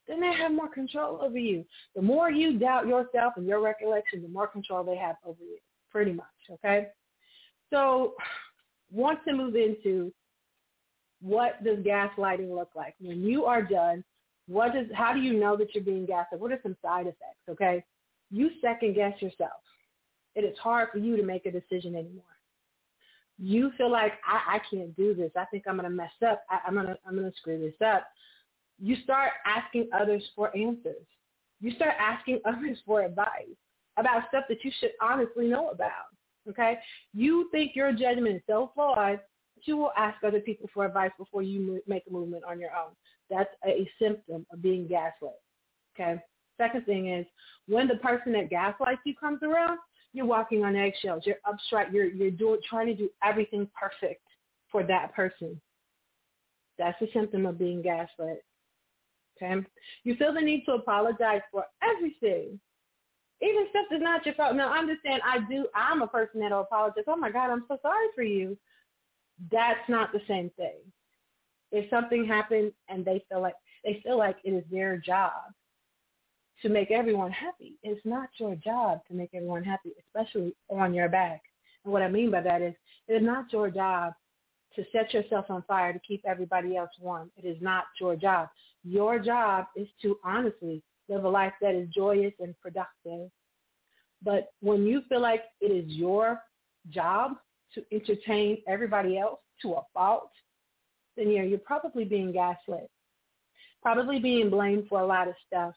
[0.09, 1.65] then they have more control over you.
[1.95, 5.59] The more you doubt yourself and your recollection, the more control they have over you,
[5.91, 6.89] pretty much, okay?
[7.71, 8.15] So
[8.91, 10.13] want to move into
[11.21, 12.95] what does gaslighting look like?
[13.01, 14.05] When you are done,
[14.53, 16.41] what does how do you know that you're being gaslit?
[16.41, 17.49] What are some side effects?
[17.49, 17.83] Okay.
[18.31, 19.51] You second guess yourself.
[20.35, 22.25] It is hard for you to make a decision anymore.
[23.39, 25.31] You feel like I, I can't do this.
[25.37, 26.43] I think I'm gonna mess up.
[26.51, 28.07] I, I'm gonna I'm gonna screw this up.
[28.79, 31.07] You start asking others for answers.
[31.61, 33.57] You start asking others for advice
[33.97, 36.13] about stuff that you should honestly know about.
[36.49, 36.79] Okay?
[37.15, 39.21] You think your judgment is so flawed
[39.55, 42.71] that you will ask other people for advice before you make a movement on your
[42.71, 42.93] own.
[43.33, 45.41] That's a symptom of being gaslit.
[45.95, 46.21] Okay?
[46.59, 47.27] Second thing is
[47.67, 49.79] when the person that gaslights you comes around,
[50.13, 51.25] you're walking on eggshells.
[51.25, 51.93] You're upstrut.
[51.93, 54.23] You're you're doing trying to do everything perfect
[54.71, 55.61] for that person.
[56.79, 58.45] That's a symptom of being gaslit.
[59.37, 59.67] Okay?
[60.05, 62.61] You feel the need to apologize for everything
[63.43, 64.55] even stuff that's not your fault.
[64.55, 65.67] Now, understand, I do.
[65.75, 67.05] I'm a person that'll apologize.
[67.09, 68.57] Oh my God, I'm so sorry for you.
[69.51, 70.79] That's not the same thing.
[71.73, 73.55] If something happened and they feel like
[73.85, 75.33] they feel like it is their job
[76.63, 81.09] to make everyone happy, it's not your job to make everyone happy, especially on your
[81.09, 81.43] back.
[81.85, 82.75] And what I mean by that is,
[83.09, 84.13] it is not your job
[84.77, 87.31] to set yourself on fire to keep everybody else warm.
[87.37, 88.49] It is not your job.
[88.85, 93.31] Your job is to honestly live a life that is joyous and productive.
[94.23, 96.41] But when you feel like it is your
[96.91, 97.33] job
[97.75, 100.31] to entertain everybody else to a fault,
[101.17, 102.91] then yeah, you're probably being gaslit,
[103.83, 105.75] probably being blamed for a lot of stuff,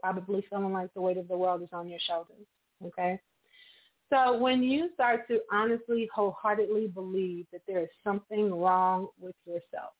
[0.00, 2.46] probably feeling like the weight of the world is on your shoulders.
[2.84, 3.20] Okay?
[4.10, 9.92] So when you start to honestly, wholeheartedly believe that there is something wrong with yourself,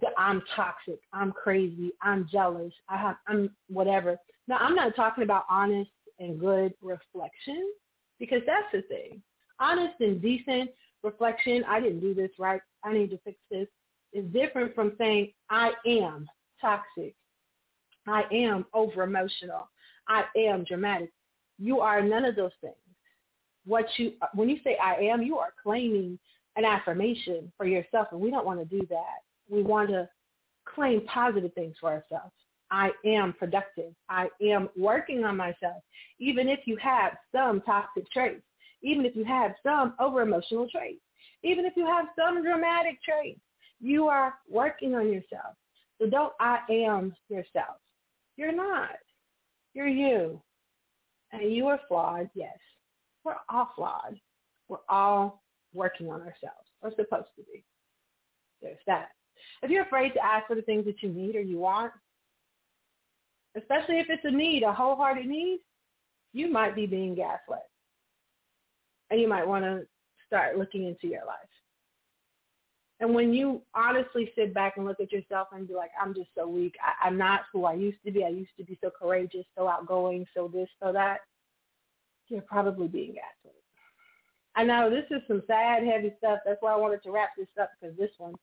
[0.00, 4.16] that I'm toxic, I'm crazy, I'm jealous, I have, I'm whatever.
[4.48, 7.72] Now, I'm not talking about honest and good reflection
[8.18, 9.22] because that's the thing.
[9.60, 10.70] Honest and decent
[11.02, 13.68] reflection, I didn't do this right, I need to fix this,
[14.12, 16.26] is different from saying I am
[16.60, 17.14] toxic,
[18.06, 19.68] I am over emotional,
[20.08, 21.12] I am dramatic.
[21.58, 22.74] You are none of those things.
[23.66, 26.18] What you when you say I am, you are claiming
[26.56, 29.20] an affirmation for yourself, and we don't want to do that
[29.50, 30.08] we want to
[30.64, 32.32] claim positive things for ourselves.
[32.70, 33.92] I am productive.
[34.08, 35.82] I am working on myself.
[36.20, 38.42] Even if you have some toxic traits,
[38.82, 41.00] even if you have some over emotional traits,
[41.42, 43.40] even if you have some dramatic traits,
[43.80, 45.56] you are working on yourself.
[46.00, 47.76] So don't I am yourself.
[48.36, 48.96] You're not.
[49.74, 50.40] You're you.
[51.32, 52.56] And you are flawed, yes.
[53.24, 54.18] We're all flawed.
[54.68, 55.42] We're all
[55.74, 56.66] working on ourselves.
[56.82, 57.64] We're supposed to be.
[58.62, 59.10] There's that.
[59.62, 61.92] If you're afraid to ask for the things that you need or you want,
[63.56, 65.60] especially if it's a need, a wholehearted need,
[66.32, 67.58] you might be being gaslit.
[69.10, 69.86] And you might want to
[70.26, 71.38] start looking into your life.
[73.00, 76.28] And when you honestly sit back and look at yourself and be like, I'm just
[76.36, 76.74] so weak.
[76.84, 78.24] I, I'm not who I used to be.
[78.24, 81.18] I used to be so courageous, so outgoing, so this, so that.
[82.28, 83.56] You're probably being gaslit.
[84.54, 86.40] I know this is some sad, heavy stuff.
[86.44, 88.34] That's why I wanted to wrap this up because this one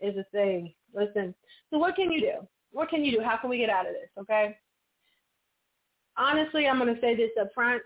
[0.00, 0.72] is a thing.
[0.94, 1.34] Listen,
[1.70, 2.48] so what can you do?
[2.72, 3.24] What can you do?
[3.24, 4.10] How can we get out of this?
[4.18, 4.56] Okay.
[6.16, 7.82] Honestly, I'm going to say this up front.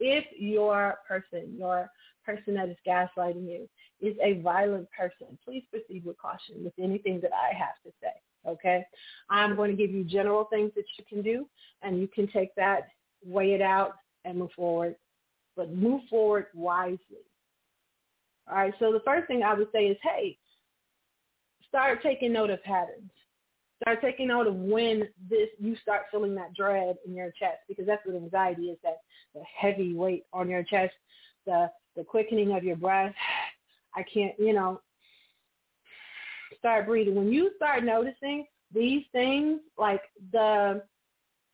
[0.00, 1.90] If your person, your
[2.24, 3.68] person that is gaslighting you,
[4.00, 8.12] is a violent person, please proceed with caution with anything that I have to say.
[8.46, 8.84] Okay.
[9.30, 11.48] I'm going to give you general things that you can do,
[11.82, 12.88] and you can take that,
[13.24, 13.94] weigh it out,
[14.24, 14.96] and move forward.
[15.56, 17.24] But move forward wisely.
[18.48, 18.74] All right.
[18.78, 20.36] So the first thing I would say is, hey,
[21.68, 23.10] start taking note of patterns.
[23.82, 27.86] Start taking note of when this you start feeling that dread in your chest because
[27.86, 28.98] that's what anxiety is that
[29.34, 30.94] the heavy weight on your chest,
[31.44, 33.14] the the quickening of your breath.
[33.94, 34.80] I can't, you know,
[36.58, 37.14] start breathing.
[37.14, 40.02] When you start noticing these things, like
[40.32, 40.82] the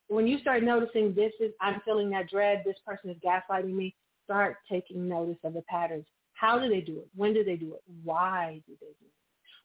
[0.07, 3.95] when you start noticing this is I'm feeling that dread, this person is gaslighting me,
[4.25, 6.05] start taking notice of the patterns.
[6.33, 7.07] How do they do it?
[7.15, 7.81] When do they do it?
[8.03, 9.22] Why do they do it?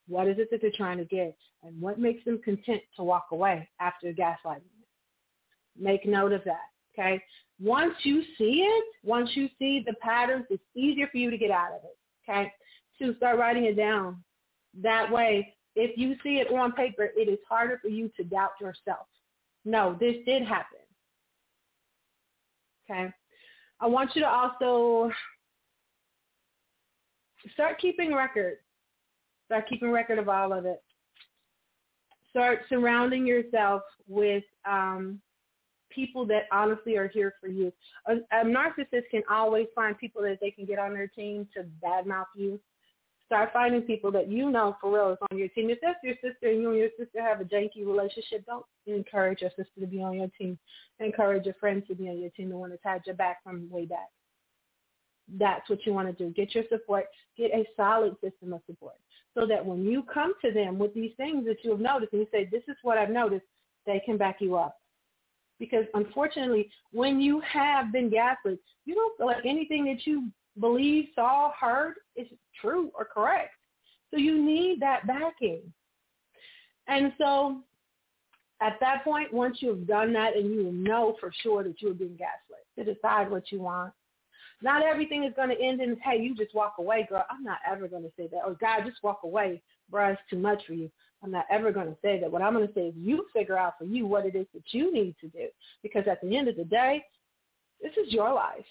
[0.08, 1.36] What is it that they're trying to get?
[1.62, 4.62] And what makes them content to walk away after gaslighting
[5.80, 6.66] Make note of that.
[6.98, 7.22] Okay.
[7.60, 11.50] Once you see it, once you see the patterns, it's easier for you to get
[11.50, 11.96] out of it.
[12.28, 12.52] Okay.
[13.00, 14.22] To start writing it down.
[14.82, 18.52] That way, if you see it on paper, it is harder for you to doubt
[18.60, 19.06] yourself.
[19.64, 20.78] No, this did happen.
[22.90, 23.12] Okay.
[23.80, 25.12] I want you to also
[27.54, 28.56] start keeping record
[29.48, 30.82] Start keeping record of all of it.
[32.28, 35.20] Start surrounding yourself with um,
[35.88, 37.72] people that honestly are here for you.
[38.06, 41.64] A, a narcissist can always find people that they can get on their team to
[41.82, 42.60] badmouth you.
[43.24, 45.70] Start finding people that you know for real is on your team.
[45.70, 49.40] If that's your sister and you and your sister have a janky relationship, don't encourage
[49.40, 50.58] your sister to be on your team.
[51.00, 53.70] Encourage your friends to be on your team, the one that's had your back from
[53.70, 54.08] way back.
[55.38, 56.32] That's what you want to do.
[56.34, 57.06] Get your support.
[57.36, 58.96] Get a solid system of support
[59.38, 62.22] so that when you come to them with these things that you have noticed and
[62.22, 63.44] you say, this is what I've noticed,
[63.86, 64.76] they can back you up.
[65.58, 70.28] Because unfortunately, when you have been gaslit, you don't feel like anything that you
[70.58, 72.26] believe, saw, heard is
[72.60, 73.50] true or correct.
[74.10, 75.60] So you need that backing.
[76.88, 77.58] And so
[78.60, 82.16] at that point, once you've done that and you know for sure that you're being
[82.16, 83.92] gaslit, to decide what you want,
[84.62, 87.24] not everything is going to end in, hey, you just walk away, girl.
[87.30, 88.42] I'm not ever going to say that.
[88.44, 90.90] Or, God, just walk away, bruh, it's too much for you.
[91.22, 92.30] I'm not ever going to say that.
[92.30, 94.62] What I'm going to say is you figure out for you what it is that
[94.72, 95.48] you need to do.
[95.82, 97.04] Because at the end of the day,
[97.82, 98.64] this is your life.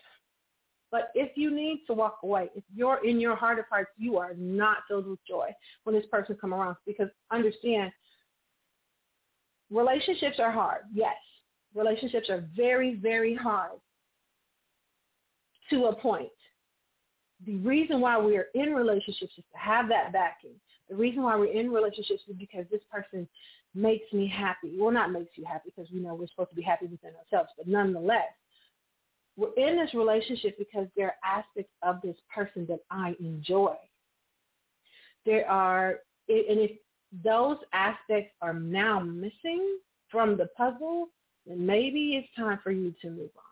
[0.92, 4.18] But if you need to walk away, if you're in your heart of hearts, you
[4.18, 5.50] are not filled with joy
[5.84, 6.78] when this person come around.
[6.86, 7.92] Because understand,
[9.70, 10.84] relationships are hard.
[10.94, 11.16] Yes,
[11.76, 13.80] relationships are very, very hard
[15.70, 16.30] to a point.
[17.46, 20.56] The reason why we are in relationships is to have that backing.
[20.90, 23.28] The reason why we're in relationships is because this person
[23.76, 24.76] makes me happy.
[24.78, 27.52] Well, not makes you happy because we know we're supposed to be happy within ourselves,
[27.58, 28.34] but nonetheless,
[29.36, 33.76] we're in this relationship because there are aspects of this person that I enjoy.
[35.26, 36.72] There are, and if
[37.24, 39.78] those aspects are now missing
[40.10, 41.10] from the puzzle,
[41.46, 43.47] then maybe it's time for you to move on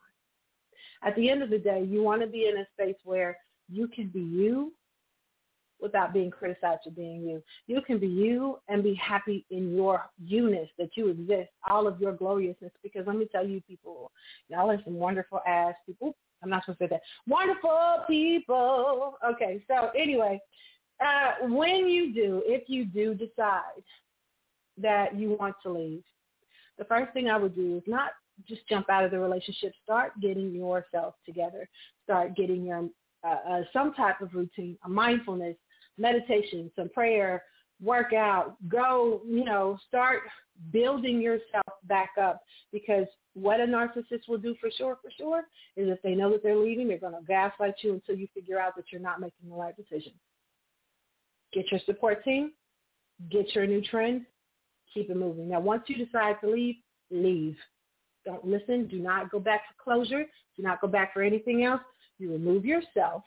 [1.03, 3.37] at the end of the day, you want to be in a space where
[3.69, 4.73] you can be you
[5.81, 7.43] without being criticized for being you.
[7.67, 11.99] You can be you and be happy in your you-ness that you exist, all of
[11.99, 12.71] your gloriousness.
[12.81, 14.11] Because let me tell you, people,
[14.47, 16.15] y'all are some wonderful ass people.
[16.41, 17.01] I'm not supposed to say that.
[17.27, 19.17] Wonderful people.
[19.25, 20.39] Okay, so anyway,
[21.03, 23.83] uh, when you do, if you do decide
[24.77, 26.03] that you want to leave,
[26.77, 28.11] the first thing I would do is not
[28.47, 29.73] just jump out of the relationship.
[29.83, 31.67] Start getting yourself together.
[32.03, 32.89] Start getting your
[33.23, 35.55] uh, uh, some type of routine, a mindfulness,
[35.97, 37.43] meditation, some prayer,
[37.81, 38.55] workout.
[38.67, 40.21] Go, you know, start
[40.71, 45.43] building yourself back up because what a narcissist will do for sure, for sure,
[45.75, 48.59] is if they know that they're leaving, they're going to gaslight you until you figure
[48.59, 50.13] out that you're not making the right decision.
[51.51, 52.53] Get your support team,
[53.29, 54.25] get your new trend,
[54.93, 55.49] keep it moving.
[55.49, 56.75] Now, once you decide to leave,
[57.11, 57.57] leave.
[58.26, 58.88] Don't listen.
[58.88, 60.26] Do not go back for closure.
[60.57, 61.82] Do not go back for anything else.
[62.17, 63.23] You remove yourself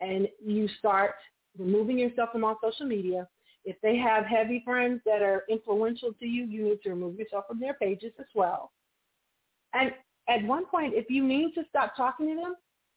[0.00, 1.14] and you start
[1.58, 3.26] removing yourself from all social media.
[3.64, 7.46] If they have heavy friends that are influential to you, you need to remove yourself
[7.48, 8.72] from their pages as well.
[9.74, 9.92] And
[10.28, 12.54] at one point, if you need to stop talking to them,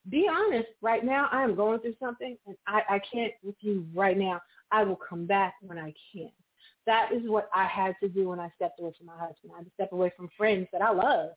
[0.09, 0.69] be honest.
[0.81, 4.41] Right now, I am going through something, and I, I can't with you right now.
[4.71, 6.31] I will come back when I can.
[6.87, 9.51] That is what I had to do when I stepped away from my husband.
[9.53, 11.29] I had to step away from friends that I love.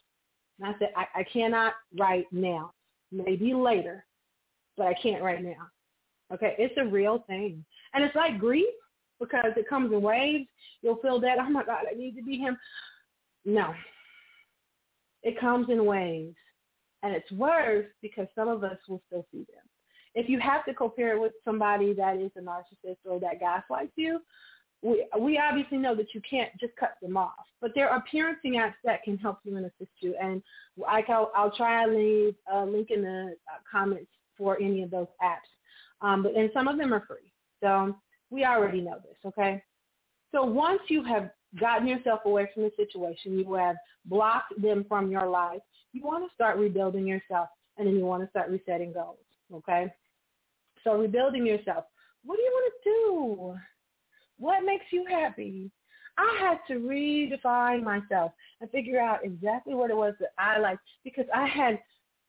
[0.59, 2.73] And I said, I, I cannot right now.
[3.13, 4.05] Maybe later.
[4.77, 5.69] but I can't right now.
[6.33, 7.65] Okay, it's a real thing.
[7.93, 8.67] And it's like grief
[9.21, 10.49] because it comes in waves.
[10.83, 12.57] You'll feel that, oh my God, I need to be him.
[13.45, 13.75] No.
[15.23, 16.35] It comes in waves.
[17.03, 19.63] And it's worse because some of us will still see them.
[20.15, 24.21] If you have to co-parent with somebody that is a narcissist or that gaslights you,
[24.85, 27.47] we, we obviously know that you can't just cut them off.
[27.61, 30.15] But there are parenting apps that can help you and assist you.
[30.21, 30.43] And
[30.87, 34.91] I, I'll, I'll try and leave a link in the uh, comments for any of
[34.91, 35.49] those apps.
[36.03, 37.33] Um, but and some of them are free.
[37.63, 37.97] So
[38.29, 39.63] we already know this, okay?
[40.33, 45.11] So once you have gotten yourself away from the situation, you have blocked them from
[45.11, 45.63] your life,
[45.93, 49.17] you want to start rebuilding yourself and then you want to start resetting goals,
[49.53, 49.91] okay?
[50.83, 51.85] So rebuilding yourself.
[52.25, 53.59] What do you want to do?
[54.39, 55.71] What makes you happy?
[56.17, 60.83] I had to redefine myself and figure out exactly what it was that I liked
[61.03, 61.81] because I had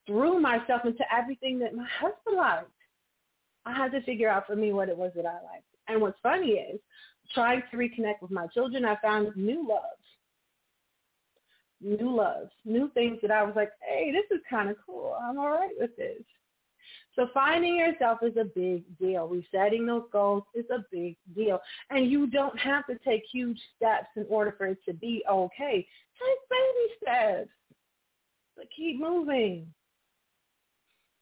[0.08, 2.70] threw myself into everything that my husband liked.
[3.66, 5.66] I had to figure out for me what it was that I liked.
[5.88, 6.80] And what's funny is
[7.34, 9.82] trying to reconnect with my children, I found new loves.
[11.82, 15.16] New loves, new things that I was like, hey, this is kind of cool.
[15.22, 16.22] I'm all right with this.
[17.16, 19.28] So finding yourself is a big deal.
[19.28, 21.60] Resetting those goals is a big deal.
[21.90, 25.88] And you don't have to take huge steps in order for it to be okay.
[26.20, 27.50] Take baby steps.
[28.58, 29.68] But keep moving.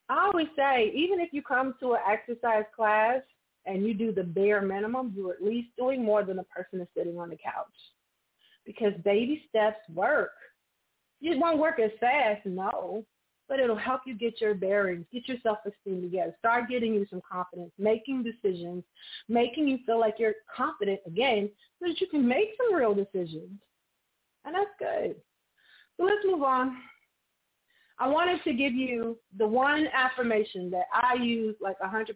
[0.09, 3.21] I always say, even if you come to an exercise class
[3.65, 6.87] and you do the bare minimum, you're at least doing more than a person is
[6.97, 7.67] sitting on the couch.
[8.65, 10.31] Because baby steps work.
[11.21, 13.05] It won't work as fast, no,
[13.49, 17.21] but it'll help you get your bearings, get your self-esteem together, start getting you some
[17.29, 18.83] confidence, making decisions,
[19.27, 23.59] making you feel like you're confident again so that you can make some real decisions.
[24.45, 25.15] And that's good.
[25.97, 26.77] So let's move on.
[27.99, 32.07] I wanted to give you the one affirmation that I use like 100%.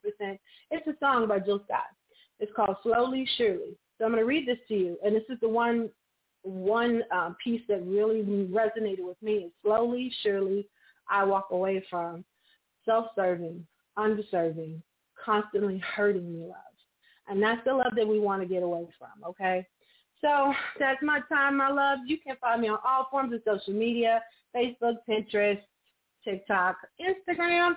[0.71, 1.85] It's a song by Jill Scott.
[2.39, 3.77] It's called Slowly Surely.
[3.97, 4.97] So I'm going to read this to you.
[5.03, 5.89] And this is the one
[6.43, 10.67] one um, piece that really resonated with me is slowly, surely,
[11.09, 12.23] I walk away from
[12.85, 13.65] self-serving,
[13.97, 14.81] undeserving,
[15.23, 16.57] constantly hurting me love.
[17.27, 19.65] And that's the love that we want to get away from, okay?
[20.21, 21.99] So that's my time, my love.
[22.07, 24.21] You can find me on all forms of social media,
[24.55, 25.61] Facebook, Pinterest,
[26.23, 27.75] TikTok, Instagram.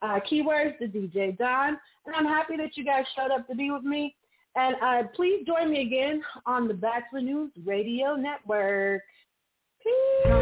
[0.00, 1.76] Uh, keywords, the DJ Don.
[2.06, 4.14] And I'm happy that you guys showed up to be with me.
[4.54, 9.02] And uh, please join me again on the Batchelor News Radio Network.
[9.82, 10.32] Peace.